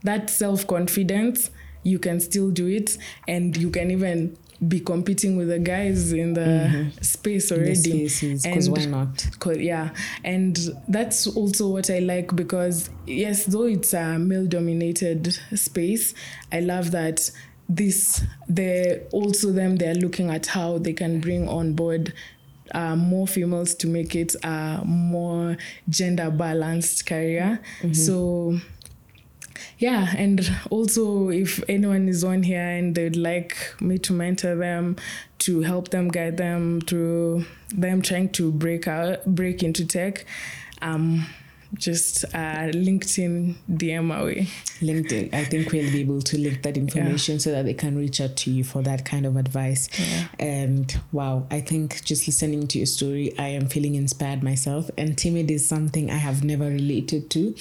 that 0.04 0.30
self 0.30 0.66
confidence, 0.68 1.50
you 1.84 2.00
can 2.00 2.20
still 2.20 2.50
do 2.52 2.68
it, 2.68 2.98
and 3.28 3.56
you 3.58 3.70
can 3.70 3.92
even 3.92 4.38
be 4.66 4.80
competing 4.80 5.36
with 5.36 5.50
the 5.50 5.60
guys 5.60 6.13
in 6.13 6.34
the 6.36 6.89
space 7.02 7.52
In 7.52 7.58
the 7.58 7.63
already. 7.66 8.08
spaces, 8.08 8.46
'cause 8.46 8.70
why 8.70 8.86
not? 8.86 9.28
Co- 9.39 9.52
yeah, 9.52 9.89
and 10.24 10.58
that's 10.88 11.28
also 11.28 11.70
what 11.70 11.89
I 11.89 12.00
like 12.00 12.34
because 12.36 12.89
yes, 13.06 13.44
though 13.46 13.66
it's 13.66 13.94
a 13.94 14.18
male-dominated 14.20 15.38
space, 15.56 16.13
I 16.52 16.62
love 16.62 16.92
that 16.92 17.30
this 17.70 18.24
they 18.48 19.02
also 19.12 19.52
them 19.52 19.78
they're 19.78 19.96
looking 19.96 20.30
at 20.30 20.46
how 20.48 20.78
they 20.78 20.94
can 20.94 21.20
bring 21.20 21.48
on 21.50 21.74
board 21.74 22.13
uh, 22.74 22.96
more 22.96 23.28
females 23.28 23.76
to 23.76 23.88
make 23.88 24.16
it 24.16 24.36
a 24.44 24.82
more 24.86 25.58
gender 25.89 26.32
balanced 26.32 27.06
career. 27.06 27.60
So 27.92 28.60
yeah 29.84 30.13
and 30.17 30.50
also 30.69 31.30
if 31.30 31.62
anyone 31.67 32.08
is 32.08 32.24
on 32.24 32.41
here 32.41 32.69
and 32.78 32.96
they'd 32.96 33.17
like 33.17 33.58
me 33.82 33.98
to 33.98 34.13
mentor 34.13 34.56
them 34.56 34.96
to 35.39 35.62
help 35.62 35.89
them 35.89 36.08
guide 36.08 36.38
them 36.38 36.80
through 36.80 37.43
them 37.76 38.02
trying 38.02 38.30
to 38.30 38.50
break 38.50 38.88
out 38.88 39.26
break 39.26 39.62
into 39.62 39.86
tech 39.86 40.26
um 40.82 41.26
just 41.74 42.24
uh 42.34 42.69
linkedin 42.72 43.56
dm 43.69 44.08
away 44.17 44.48
LinkedIn. 44.80 45.34
I 45.34 45.46
think 45.46 45.72
we'll 45.72 45.91
be 45.91 46.02
able 46.02 46.22
to 46.22 46.38
link 46.38 46.62
that 46.63 46.78
information 46.78 47.39
so 47.39 47.52
that 47.52 47.63
they 47.63 47.74
can 47.74 47.98
reach 47.98 48.19
out 48.19 48.36
to 48.36 48.52
you 48.52 48.63
for 48.63 48.82
that 48.84 49.06
kind 49.06 49.26
of 49.26 49.38
advice. 49.38 49.88
And 50.39 50.93
wow, 51.13 51.48
I 51.50 51.62
think 51.62 52.04
just 52.04 52.28
listening 52.28 52.67
to 52.67 52.80
your 52.80 52.86
story, 52.86 53.34
I 53.39 53.48
am 53.48 53.69
feeling 53.69 53.96
inspired 53.96 54.43
myself. 54.43 54.91
And 54.98 55.17
timid 55.17 55.50
is 55.50 55.67
something 55.67 56.12
I 56.12 56.17
have 56.17 56.43
never 56.43 56.65
related 56.65 57.30
to, 57.32 57.56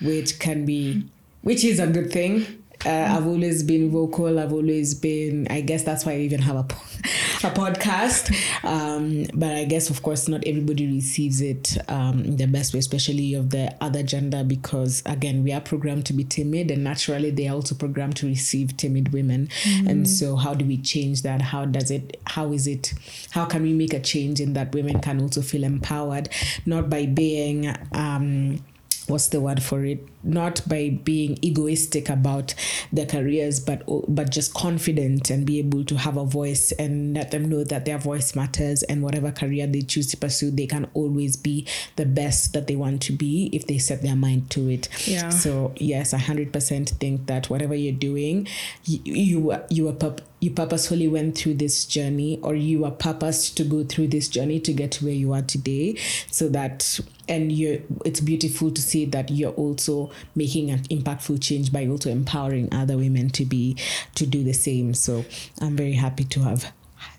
which 0.00 0.38
can 0.38 0.64
be, 0.64 1.04
which 1.42 1.64
is 1.64 1.78
a 1.78 1.86
good 1.86 2.12
thing. 2.12 2.46
Uh, 2.84 3.14
I've 3.16 3.26
always 3.26 3.62
been 3.62 3.90
vocal. 3.90 4.38
I've 4.38 4.52
always 4.52 4.94
been. 4.94 5.46
I 5.50 5.60
guess 5.60 5.82
that's 5.82 6.06
why 6.06 6.12
I 6.12 6.18
even 6.18 6.40
have 6.40 6.56
a 6.56 6.60
a 7.44 7.50
podcast. 7.50 8.34
Um, 8.64 9.26
but 9.34 9.54
I 9.54 9.64
guess, 9.64 9.90
of 9.90 10.02
course, 10.02 10.28
not 10.28 10.42
everybody 10.46 10.86
receives 10.86 11.40
it 11.40 11.76
um, 11.88 12.24
in 12.24 12.36
the 12.36 12.46
best 12.46 12.72
way, 12.72 12.80
especially 12.80 13.34
of 13.34 13.50
the 13.50 13.74
other 13.80 14.02
gender, 14.02 14.44
because 14.44 15.02
again, 15.06 15.42
we 15.42 15.52
are 15.52 15.60
programmed 15.60 16.06
to 16.06 16.12
be 16.12 16.24
timid, 16.24 16.70
and 16.70 16.84
naturally, 16.84 17.30
they 17.30 17.48
are 17.48 17.54
also 17.54 17.74
programmed 17.74 18.16
to 18.16 18.26
receive 18.26 18.76
timid 18.76 19.12
women. 19.12 19.48
And 19.86 20.08
so, 20.08 20.36
how 20.36 20.54
do 20.54 20.64
we 20.64 20.78
change 20.78 21.22
that? 21.22 21.42
How 21.42 21.64
does 21.66 21.90
it? 21.90 22.20
How 22.26 22.52
is 22.52 22.66
it? 22.66 22.94
How 23.30 23.44
can 23.44 23.62
we 23.62 23.72
make 23.72 23.92
a 23.92 24.00
change 24.00 24.40
in 24.40 24.54
that 24.54 24.74
women 24.74 25.00
can 25.00 25.20
also 25.20 25.42
feel 25.42 25.64
empowered, 25.64 26.28
not 26.66 26.88
by 26.88 27.06
being. 27.06 27.74
Um, 27.92 28.62
what's 29.10 29.28
the 29.28 29.40
word 29.40 29.62
for 29.62 29.84
it 29.84 30.06
not 30.22 30.60
by 30.68 30.90
being 31.04 31.38
egoistic 31.42 32.08
about 32.08 32.54
their 32.92 33.06
careers 33.06 33.58
but 33.60 33.82
but 34.08 34.30
just 34.30 34.52
confident 34.54 35.30
and 35.30 35.46
be 35.46 35.58
able 35.58 35.84
to 35.84 35.96
have 35.96 36.16
a 36.16 36.24
voice 36.24 36.72
and 36.72 37.14
let 37.14 37.30
them 37.30 37.48
know 37.48 37.64
that 37.64 37.84
their 37.86 37.98
voice 37.98 38.34
matters 38.34 38.82
and 38.84 39.02
whatever 39.02 39.30
career 39.32 39.66
they 39.66 39.80
choose 39.82 40.06
to 40.06 40.16
pursue 40.16 40.50
they 40.50 40.66
can 40.66 40.88
always 40.94 41.36
be 41.36 41.66
the 41.96 42.04
best 42.06 42.52
that 42.52 42.66
they 42.66 42.76
want 42.76 43.00
to 43.02 43.12
be 43.12 43.48
if 43.52 43.66
they 43.66 43.78
set 43.78 44.02
their 44.02 44.16
mind 44.16 44.48
to 44.50 44.68
it 44.68 44.88
Yeah. 45.06 45.30
so 45.30 45.72
yes 45.76 46.12
i 46.14 46.18
100% 46.18 46.90
think 46.98 47.26
that 47.26 47.50
whatever 47.50 47.74
you're 47.74 47.92
doing 47.92 48.46
you 48.84 49.00
you, 49.04 49.56
you 49.70 49.88
are 49.88 49.92
purp- 49.94 50.20
you 50.40 50.50
purposefully 50.50 51.06
went 51.08 51.36
through 51.36 51.54
this 51.54 51.84
journey 51.84 52.38
or 52.42 52.54
you 52.54 52.84
are 52.84 52.90
purposed 52.90 53.56
to 53.58 53.64
go 53.64 53.84
through 53.84 54.08
this 54.08 54.26
journey 54.28 54.58
to 54.60 54.72
get 54.72 54.90
to 54.92 55.04
where 55.04 55.14
you 55.14 55.32
are 55.34 55.42
today 55.42 55.94
so 56.30 56.48
that 56.48 56.98
and 57.30 57.52
you 57.52 57.82
it's 58.04 58.20
beautiful 58.20 58.70
to 58.70 58.82
see 58.82 59.06
that 59.06 59.30
you're 59.30 59.52
also 59.52 60.10
making 60.34 60.70
an 60.70 60.80
impactful 60.90 61.40
change 61.40 61.72
by 61.72 61.86
also 61.86 62.10
empowering 62.10 62.68
other 62.74 62.96
women 62.98 63.30
to 63.30 63.44
be 63.44 63.76
to 64.16 64.26
do 64.26 64.44
the 64.44 64.52
same. 64.52 64.92
So 64.92 65.24
i'm 65.60 65.76
very 65.76 65.92
happy 65.92 66.24
to 66.24 66.40
have 66.40 66.72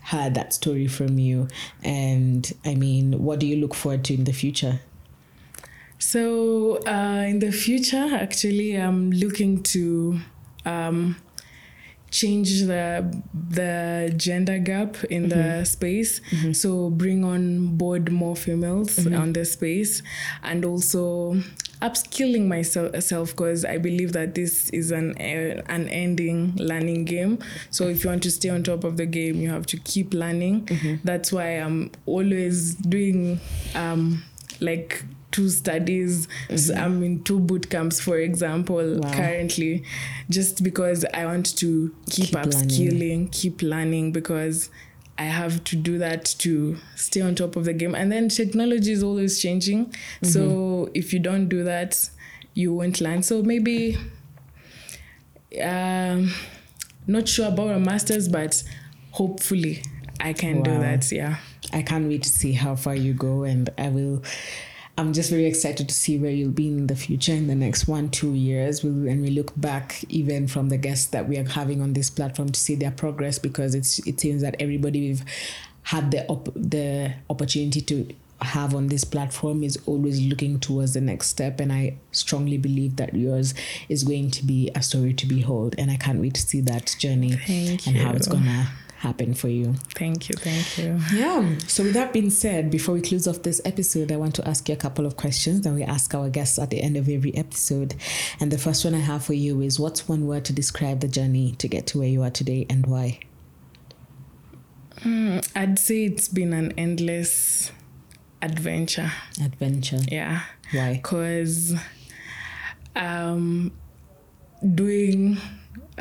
heard 0.04 0.36
that 0.36 0.54
story 0.54 0.88
from 0.88 1.17
you. 1.17 1.47
And 1.84 2.52
i 2.65 2.76
mean 2.76 3.24
what 3.24 3.39
do 3.39 3.47
you 3.47 3.56
look 3.56 3.74
forward 3.74 4.04
to 4.06 4.13
in 4.13 4.26
the 4.26 4.34
future? 4.34 4.82
So 5.97 6.80
uh, 6.88 7.26
in 7.28 7.39
the 7.39 7.52
future, 7.52 8.10
actually, 8.12 8.74
I'm 8.74 9.12
looking 9.12 9.62
to 9.63 10.19
um, 10.65 11.15
change 12.12 12.62
the 12.63 13.21
the 13.34 14.13
gender 14.17 14.60
gap 14.60 15.02
in 15.06 15.30
the 15.30 15.63
space. 15.65 16.21
So 16.52 16.89
bring 16.89 17.24
on 17.24 17.78
board 17.78 18.12
more 18.12 18.36
females 18.36 19.06
on 19.08 19.34
the 19.34 19.45
space, 19.45 20.04
and 20.43 20.65
also 20.65 21.41
upskilling 21.82 22.45
myself 22.47 23.32
because 23.32 23.65
I 23.65 23.78
believe 23.80 24.12
that 24.13 24.36
this 24.36 24.69
is 24.69 24.91
an 24.91 25.12
uh, 25.17 25.63
an 25.67 25.88
ending 25.88 26.54
learning 26.58 27.06
game. 27.06 27.39
So 27.71 27.88
if 27.88 28.04
you 28.04 28.10
want 28.12 28.24
to 28.24 28.32
stay 28.32 28.50
on 28.50 28.63
top 28.63 28.84
of 28.84 28.97
the 28.97 29.06
game, 29.06 29.38
you 29.41 29.50
have 29.50 29.65
to 29.67 29.78
keep 29.78 30.13
learning. 30.13 30.67
That's 31.04 31.32
why 31.32 31.47
I'm 31.60 31.91
always 32.06 32.76
doing 32.76 33.39
um, 33.74 34.24
like 34.60 35.04
two 35.32 35.50
studies. 35.50 36.28
So 36.56 36.74
I'm 36.76 37.02
in 37.04 37.24
two 37.24 37.39
boot 37.39 37.70
camps, 37.70 38.00
for 38.00 38.17
example, 38.17 39.00
Wow. 39.00 39.13
currently, 39.13 39.84
just 40.30 40.63
because 40.63 41.06
I 41.13 41.26
want 41.26 41.56
to 41.58 41.94
keep, 42.10 42.26
Keep 42.28 42.36
learning. 42.36 42.52
upskilling, 42.52 43.32
keep 43.32 43.62
learning 43.62 44.12
because 44.12 44.70
I 45.17 45.26
have 45.26 45.63
to 45.65 45.76
do 45.76 45.98
that 46.00 46.26
to 46.39 46.78
stay 46.96 47.22
on 47.22 47.36
top 47.36 47.56
of 47.56 47.65
the 47.65 47.74
game. 47.74 47.94
And 47.96 48.12
then 48.12 48.30
technology 48.30 48.91
is 48.91 49.04
always 49.04 49.39
changing. 49.41 49.94
So 50.24 50.89
if 50.94 51.13
you 51.13 51.20
don't 51.20 51.48
do 51.48 51.63
that, 51.63 52.10
you 52.54 52.74
won't 52.74 53.00
learn. 53.02 53.22
So 53.24 53.44
maybe 53.44 53.98
um, 55.62 56.32
not 57.08 57.27
sure 57.27 57.48
about 57.48 57.71
a 57.71 57.79
master's, 57.79 58.27
but 58.27 58.63
hopefully 59.12 59.84
I 60.19 60.34
can 60.34 60.63
do 60.63 60.71
that. 60.79 61.12
Yeah. 61.12 61.38
I 61.73 61.82
can't 61.84 62.08
wait 62.08 62.23
to 62.23 62.29
see 62.29 62.54
how 62.54 62.75
far 62.75 62.96
you 62.96 63.13
go, 63.13 63.44
and 63.44 63.69
I 63.77 63.90
will. 63.90 64.23
I'm 65.02 65.13
just 65.13 65.31
very 65.31 65.47
excited 65.47 65.89
to 65.89 65.95
see 65.95 66.19
where 66.19 66.29
you'll 66.29 66.52
be 66.52 66.67
in 66.67 66.85
the 66.85 66.95
future 66.95 67.33
in 67.33 67.47
the 67.47 67.56
next 67.56 67.87
one, 67.87 68.10
two 68.10 68.33
years. 68.33 68.83
We'll, 68.83 69.08
and 69.08 69.23
we 69.23 69.31
look 69.31 69.52
back 69.60 70.06
even 70.10 70.47
from 70.47 70.69
the 70.69 70.77
guests 70.77 71.08
that 71.08 71.27
we 71.27 71.39
are 71.39 71.43
having 71.43 71.81
on 71.81 71.93
this 71.93 72.12
platform 72.12 72.49
to 72.49 72.60
see 72.60 72.75
their 72.75 72.91
progress 72.91 73.39
because 73.39 73.73
it's 73.73 73.97
it 74.06 74.19
seems 74.19 74.43
that 74.43 74.56
everybody 74.60 75.08
we've 75.08 75.25
had 75.83 76.12
the 76.12 76.27
op- 76.27 76.54
the 76.54 77.15
opportunity 77.31 77.81
to 77.81 78.13
have 78.41 78.75
on 78.75 78.87
this 78.87 79.04
platform 79.04 79.63
is 79.63 79.79
always 79.87 80.21
looking 80.21 80.60
towards 80.60 80.93
the 80.93 81.02
next 81.02 81.27
step 81.27 81.60
and 81.60 81.71
i 81.71 81.95
strongly 82.12 82.58
believe 82.58 82.95
that 82.95 83.13
yours 83.13 83.54
is 83.87 84.04
going 84.04 84.31
to 84.31 84.43
be 84.43 84.71
a 84.73 84.81
story 84.81 85.13
to 85.13 85.27
behold 85.27 85.75
and 85.77 85.91
i 85.91 85.95
can't 85.95 86.19
wait 86.19 86.33
to 86.33 86.41
see 86.41 86.60
that 86.60 86.95
journey 86.97 87.33
Thank 87.33 87.85
and 87.85 87.97
how 87.97 88.13
it's 88.13 88.27
gonna 88.27 88.67
happen 89.02 89.33
for 89.33 89.47
you 89.49 89.73
Thank 89.95 90.29
you. 90.29 90.35
Thank 90.37 90.77
you. 90.77 90.99
yeah. 91.13 91.58
So 91.67 91.83
with 91.83 91.93
that 91.93 92.13
being 92.13 92.29
said, 92.29 92.69
before 92.71 92.93
we 92.95 93.02
close 93.02 93.27
off 93.27 93.41
this 93.43 93.60
episode, 93.65 94.12
I 94.12 94.17
want 94.17 94.35
to 94.35 94.47
ask 94.47 94.67
you 94.69 94.73
a 94.73 94.77
couple 94.77 95.06
of 95.06 95.15
questions 95.17 95.62
that 95.62 95.73
we 95.73 95.83
ask 95.83 96.13
our 96.15 96.29
guests 96.29 96.58
at 96.60 96.69
the 96.69 96.81
end 96.81 96.97
of 96.97 97.10
every 97.10 97.35
episode. 97.35 97.95
And 98.39 98.52
the 98.52 98.58
first 98.58 98.85
one 98.85 98.93
I 98.95 98.99
have 98.99 99.23
for 99.25 99.33
you 99.33 99.62
is 99.62 99.79
what's 99.79 100.08
one 100.08 100.27
word 100.27 100.45
to 100.45 100.54
describe 100.54 100.99
the 101.02 101.08
journey 101.08 101.54
to 101.60 101.67
get 101.67 101.87
to 101.87 101.99
where 101.99 102.08
you 102.08 102.21
are 102.23 102.29
today 102.29 102.65
and 102.69 102.85
why? 102.87 103.19
I'd 105.04 105.79
say 105.79 106.06
it's 106.06 106.27
been 106.27 106.54
an 106.54 106.73
endless 106.77 107.71
adventure. 108.41 109.12
Adventure. 109.43 110.02
Yeah. 110.10 110.43
Why? 110.71 110.93
Because 110.93 111.75
um, 112.95 113.71
doing 114.75 115.37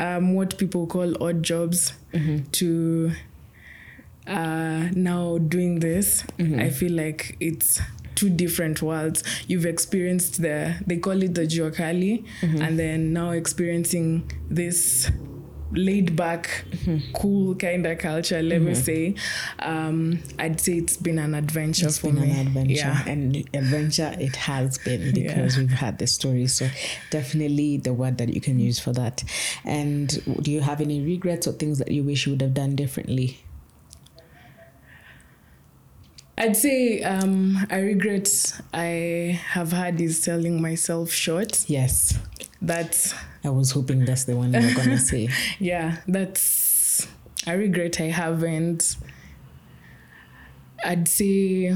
um, 0.01 0.35
what 0.35 0.59
people 0.59 0.87
call 0.87 1.23
odd 1.23 1.43
jobs 1.43 1.93
to 2.53 3.13
uh, 4.27 4.89
now 4.95 5.39
doing 5.39 5.81
this, 5.81 6.25
I 6.61 6.71
feel 6.71 6.93
like 6.93 7.37
it's 7.41 7.81
two 8.15 8.31
different 8.31 8.83
worlds. 8.83 9.23
You've 9.47 9.67
experienced 9.67 10.43
the, 10.43 10.75
they 10.87 10.99
call 10.99 11.23
it 11.23 11.35
the 11.35 11.47
Juakali, 11.47 12.25
and 12.63 12.79
then 12.79 13.13
now 13.13 13.31
experiencing 13.31 14.31
this 14.51 15.11
laid 15.73 16.17
back, 16.17 16.65
cool 17.15 17.55
kind 17.55 17.87
of 17.87 17.99
culture, 17.99 18.43
let 18.43 18.61
me 18.61 18.75
say. 18.75 19.15
Um, 19.61 20.21
I'd 20.39 20.61
say 20.61 20.73
it's 20.79 20.97
been 20.97 21.19
an 21.19 21.35
adventure 21.35 21.87
It's 21.87 21.99
for 21.99 22.09
been 22.13 22.21
me. 22.23 22.31
an 22.31 22.47
adventure, 22.49 22.75
Yeah. 22.75 23.05
and 23.07 23.37
adventure 23.55 24.15
it 24.19 24.35
has 24.37 24.79
been 24.79 25.15
because 25.15 25.57
we've 25.57 25.71
had 25.71 25.99
the 25.99 26.07
story. 26.07 26.47
So 26.49 26.69
definitely 27.11 27.77
the 27.77 27.93
word 27.95 28.19
that 28.19 28.31
you 28.35 28.41
can 28.41 28.59
use 28.59 28.79
for 28.81 28.93
that. 28.95 29.23
And 29.65 30.09
do 30.43 30.51
you 30.51 30.61
have 30.61 30.81
any 30.81 31.01
regrets 31.01 31.47
or 31.47 31.53
things 31.53 31.79
that 31.79 31.91
you 31.93 32.03
wish 32.03 32.27
you 32.27 32.33
would 32.33 32.43
have 32.43 32.55
done 32.55 32.75
differently? 32.75 33.39
I'd 36.39 36.57
say 36.57 37.03
um, 37.03 37.59
I 37.71 37.81
regret 37.81 38.61
I 38.73 39.39
have 39.51 39.73
had 39.73 40.01
is 40.01 40.23
selling 40.23 40.61
myself 40.63 41.11
short. 41.11 41.65
Yes, 41.69 42.19
That's 42.63 43.15
I 43.45 43.49
was 43.51 43.71
hoping 43.71 44.05
that's 44.05 44.25
the 44.25 44.37
one 44.37 44.53
you 44.53 44.61
were 44.61 44.75
gonna 44.75 44.99
say. 44.99 45.29
yeah, 45.59 45.97
that's 46.07 47.07
I 47.47 47.53
regret 47.53 48.01
I 48.01 48.05
haven't. 48.05 48.97
I'd 50.85 51.09
say 51.09 51.75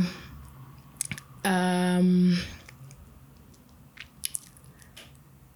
um, 1.44 2.38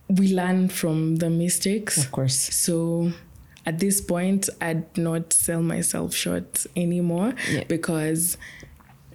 we 0.09 0.33
learn 0.35 0.69
from 0.69 1.17
the 1.17 1.31
mistakes. 1.31 1.99
Of 1.99 2.11
course. 2.13 2.35
So 2.35 3.13
at 3.67 3.79
this 3.79 4.01
point, 4.01 4.49
I'd 4.61 4.97
not 4.97 5.33
sell 5.33 5.63
myself 5.63 6.15
short 6.15 6.67
anymore 6.77 7.35
Yeah. 7.51 7.65
because 7.69 8.39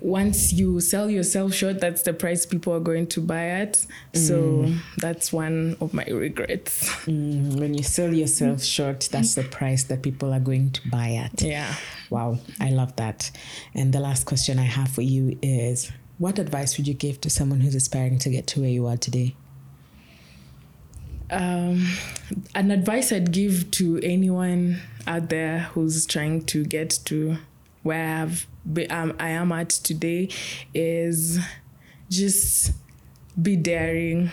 once 0.03 0.51
you 0.51 0.81
sell 0.81 1.09
yourself 1.09 1.53
short, 1.53 1.79
that's 1.79 2.01
the 2.01 2.13
price 2.13 2.45
people 2.45 2.73
are 2.73 2.81
going 2.81 3.07
to 3.07 3.21
buy 3.21 3.45
at. 3.45 3.85
So 4.13 4.69
that's 4.97 5.31
one 5.31 5.77
of 5.79 5.93
my 5.93 6.03
regrets. 6.03 6.89
Mm, 7.05 7.57
when 7.57 7.73
you 7.73 7.83
sell 7.83 8.13
yourself 8.13 8.61
short, 8.61 9.07
that's 9.09 9.33
the 9.35 9.43
price 9.43 9.85
that 9.85 10.03
people 10.03 10.33
are 10.33 10.41
going 10.41 10.71
to 10.71 10.89
buy 10.89 11.13
at. 11.13 11.41
Yeah. 11.41 11.73
Wow, 12.09 12.39
I 12.59 12.71
love 12.71 12.93
that. 12.97 13.31
And 13.73 13.93
the 13.93 14.01
last 14.01 14.25
question 14.25 14.59
I 14.59 14.65
have 14.65 14.89
for 14.89 15.01
you 15.01 15.39
is 15.41 15.89
what 16.17 16.37
advice 16.37 16.77
would 16.77 16.87
you 16.87 16.93
give 16.93 17.21
to 17.21 17.29
someone 17.29 17.61
who's 17.61 17.73
aspiring 17.73 18.19
to 18.19 18.29
get 18.29 18.45
to 18.47 18.59
where 18.59 18.69
you 18.69 18.85
are 18.87 18.97
today? 18.97 19.37
Um, 21.31 21.87
an 22.53 22.71
advice 22.71 23.13
I'd 23.13 23.31
give 23.31 23.71
to 23.71 24.01
anyone 24.03 24.81
out 25.07 25.29
there 25.29 25.59
who's 25.59 26.05
trying 26.05 26.43
to 26.47 26.65
get 26.65 26.99
to 27.05 27.37
where 27.83 28.23
I've 28.23 28.47
be, 28.71 28.89
um, 28.89 29.13
I 29.19 29.29
am 29.29 29.51
at 29.51 29.69
today 29.69 30.29
is 30.73 31.39
just 32.09 32.71
be 33.41 33.55
daring, 33.55 34.31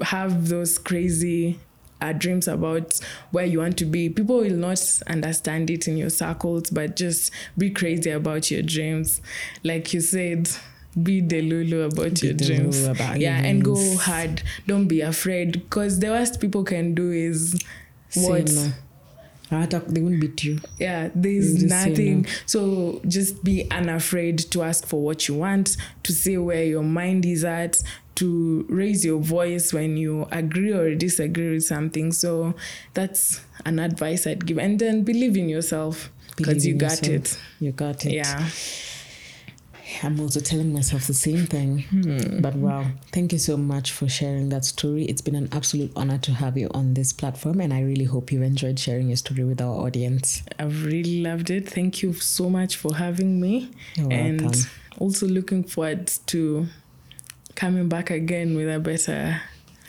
have 0.00 0.48
those 0.48 0.78
crazy 0.78 1.58
uh, 2.00 2.12
dreams 2.12 2.48
about 2.48 2.98
where 3.30 3.44
you 3.44 3.58
want 3.60 3.76
to 3.78 3.84
be. 3.84 4.08
People 4.08 4.38
will 4.38 4.50
not 4.56 4.80
understand 5.06 5.70
it 5.70 5.88
in 5.88 5.96
your 5.96 6.10
circles, 6.10 6.70
but 6.70 6.96
just 6.96 7.32
be 7.56 7.70
crazy 7.70 8.10
about 8.10 8.50
your 8.50 8.62
dreams. 8.62 9.20
Like 9.64 9.92
you 9.92 10.00
said, 10.00 10.48
be 11.00 11.22
delulu 11.22 11.92
about 11.92 12.20
Be 12.20 12.28
your 12.28 12.36
dreams. 12.36 12.84
about 12.84 13.20
yeah, 13.20 13.38
and 13.38 13.64
go 13.64 13.96
hard. 13.98 14.42
Don't 14.66 14.88
be 14.88 15.00
afraid 15.00 15.52
because 15.52 16.00
the 16.00 16.08
worst 16.08 16.40
people 16.40 16.64
can 16.64 16.94
do 16.94 17.10
is 17.12 17.60
what 18.14 18.50
no. 18.50 18.72
They 19.50 20.00
won't 20.00 20.20
beat 20.20 20.44
you. 20.44 20.60
yeah 20.78 21.10
there's 21.14 21.54
You 21.62 21.68
just 21.68 21.82
say 21.82 21.88
nothing 21.90 22.22
no. 22.22 22.28
so 22.46 23.00
just 23.08 23.42
be 23.44 23.70
unafraid 23.70 24.38
to 24.50 24.62
ask 24.62 24.86
for 24.86 25.02
what 25.02 25.26
you 25.28 25.34
want 25.34 25.76
to 26.02 26.12
say 26.12 26.36
where 26.36 26.64
your 26.64 26.82
mind 26.82 27.24
is 27.24 27.44
at 27.44 27.82
to 28.16 28.66
raise 28.68 29.04
your 29.04 29.20
voice 29.20 29.72
when 29.72 29.96
you 29.96 30.26
agree 30.32 30.72
or 30.72 30.94
disagree 30.94 31.52
with 31.54 31.64
something 31.64 32.10
so 32.12 32.54
that's 32.94 33.40
an 33.64 33.78
advice 33.78 34.26
i'd 34.26 34.44
give 34.44 34.58
and 34.58 34.78
then 34.80 35.02
believe 35.04 35.36
in 35.36 35.48
yourself 35.48 36.10
because 36.36 36.66
you 36.66 36.74
got 36.74 37.00
yourself. 37.06 37.32
it 37.34 37.40
You 37.60 37.72
got 37.72 38.04
it. 38.06 38.12
yeah 38.12 38.48
I'm 40.02 40.20
also 40.20 40.40
telling 40.40 40.72
myself 40.72 41.06
the 41.06 41.14
same 41.14 41.46
thing. 41.46 41.82
Hmm. 41.90 42.40
But 42.40 42.54
wow, 42.56 42.84
thank 43.12 43.32
you 43.32 43.38
so 43.38 43.56
much 43.56 43.92
for 43.92 44.08
sharing 44.08 44.48
that 44.50 44.64
story. 44.64 45.04
It's 45.04 45.22
been 45.22 45.34
an 45.34 45.48
absolute 45.52 45.90
honor 45.96 46.18
to 46.18 46.32
have 46.32 46.58
you 46.58 46.68
on 46.74 46.94
this 46.94 47.12
platform, 47.12 47.60
and 47.60 47.72
I 47.72 47.80
really 47.82 48.04
hope 48.04 48.30
you 48.30 48.42
enjoyed 48.42 48.78
sharing 48.78 49.08
your 49.08 49.16
story 49.16 49.44
with 49.44 49.60
our 49.60 49.74
audience. 49.86 50.42
i've 50.58 50.84
really 50.84 51.22
loved 51.22 51.50
it 51.50 51.68
thank 51.68 52.02
you 52.02 52.12
so 52.12 52.48
much 52.50 52.76
for 52.76 52.94
having 52.94 53.40
me 53.40 53.70
You're 53.96 54.12
and 54.12 54.40
welcome. 54.42 54.60
also 54.98 55.26
looking 55.26 55.64
forward 55.64 56.06
to 56.26 56.66
coming 57.54 57.88
back 57.88 58.10
again 58.10 58.56
with 58.56 58.68
a 58.68 58.78
better 58.78 59.40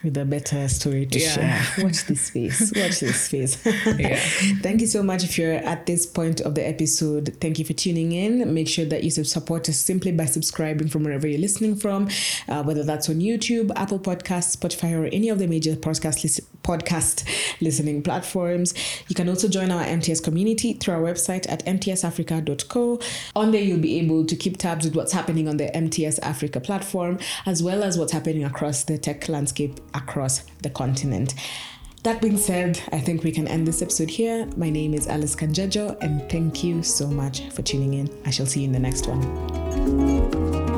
With 0.04 0.16
a 0.18 0.24
better 0.26 0.68
story 0.70 1.06
to 1.08 1.20
Yeah. 1.20 1.30
share. 1.62 1.66
Watch 1.86 2.06
this 2.06 2.30
face. 2.30 2.72
Watch 2.76 3.00
this 3.02 3.28
face. 3.28 3.58
Yeah. 4.00 4.16
Thank 4.62 4.80
you 4.82 4.88
so 4.88 5.04
much 5.04 5.24
if 5.24 5.38
you're 5.38 5.54
at 5.56 5.86
this 5.86 6.06
point 6.06 6.40
of 6.42 6.56
the 6.56 6.66
episode. 6.66 7.36
Thank 7.42 7.60
you 7.60 7.66
for 7.66 7.74
tuning 7.74 8.12
in. 8.14 8.54
Make 8.54 8.68
sure 8.70 8.86
that 8.86 9.04
you 9.04 9.10
support 9.12 9.68
us 9.68 9.78
simply 9.78 10.12
by 10.14 10.26
subscribing 10.26 10.88
from 10.88 11.04
wherever 11.04 11.28
you're 11.28 11.40
listening 11.40 11.76
from, 11.76 12.08
uh, 12.48 12.64
whether 12.64 12.84
that's 12.84 13.10
on 13.10 13.16
YouTube, 13.16 13.72
Apple 13.76 14.00
Podcasts, 14.00 14.56
Spotify, 14.56 14.94
or 14.98 15.06
any 15.08 15.28
of 15.30 15.40
the 15.40 15.48
major 15.48 15.76
podcast 15.76 16.24
lis- 16.24 16.40
podcast 16.64 17.26
listening 17.62 18.02
platforms. 18.02 18.74
You 19.10 19.16
can 19.16 19.28
also 19.28 19.48
join 19.48 19.72
our 19.72 19.84
MTS 19.84 20.20
community 20.22 20.74
through 20.74 20.94
our 20.94 21.02
website 21.02 21.50
at 21.52 21.66
mtsafrica.co. 21.66 23.00
On 23.36 23.52
there, 23.52 23.62
you'll 23.62 23.80
be 23.80 23.98
able 24.00 24.26
to 24.26 24.36
keep 24.36 24.58
tabs 24.58 24.86
with 24.86 24.96
what's 24.96 25.12
happening 25.12 25.48
on 25.48 25.58
the 25.58 25.76
MTS 25.76 26.20
Africa 26.20 26.60
platform, 26.60 27.18
as 27.46 27.62
well 27.64 27.84
as 27.84 27.98
what's 27.98 28.12
happening 28.12 28.44
across 28.44 28.84
the 28.84 28.98
tech 28.98 29.28
landscape 29.28 29.80
across 29.94 30.44
the 30.62 30.70
continent. 30.70 31.36
That 32.04 32.22
being 32.22 32.38
said, 32.38 32.82
I 32.94 33.00
think 33.00 33.24
we 33.24 33.32
can 33.32 33.48
end 33.48 33.68
this 33.68 33.82
episode 33.82 34.10
here. 34.10 34.48
My 34.56 34.70
name 34.70 34.94
is 34.94 35.08
Alice 35.08 35.36
Kanjejo, 35.36 35.98
and 36.02 36.30
thank 36.30 36.64
you 36.64 36.82
so 36.82 37.08
much 37.08 37.50
for 37.50 37.62
tuning 37.62 37.94
in. 37.94 38.10
I 38.26 38.30
shall 38.30 38.46
see 38.46 38.62
you 38.62 38.68
in 38.68 38.72
the 38.72 38.80
next 38.80 39.08
one. 39.08 40.69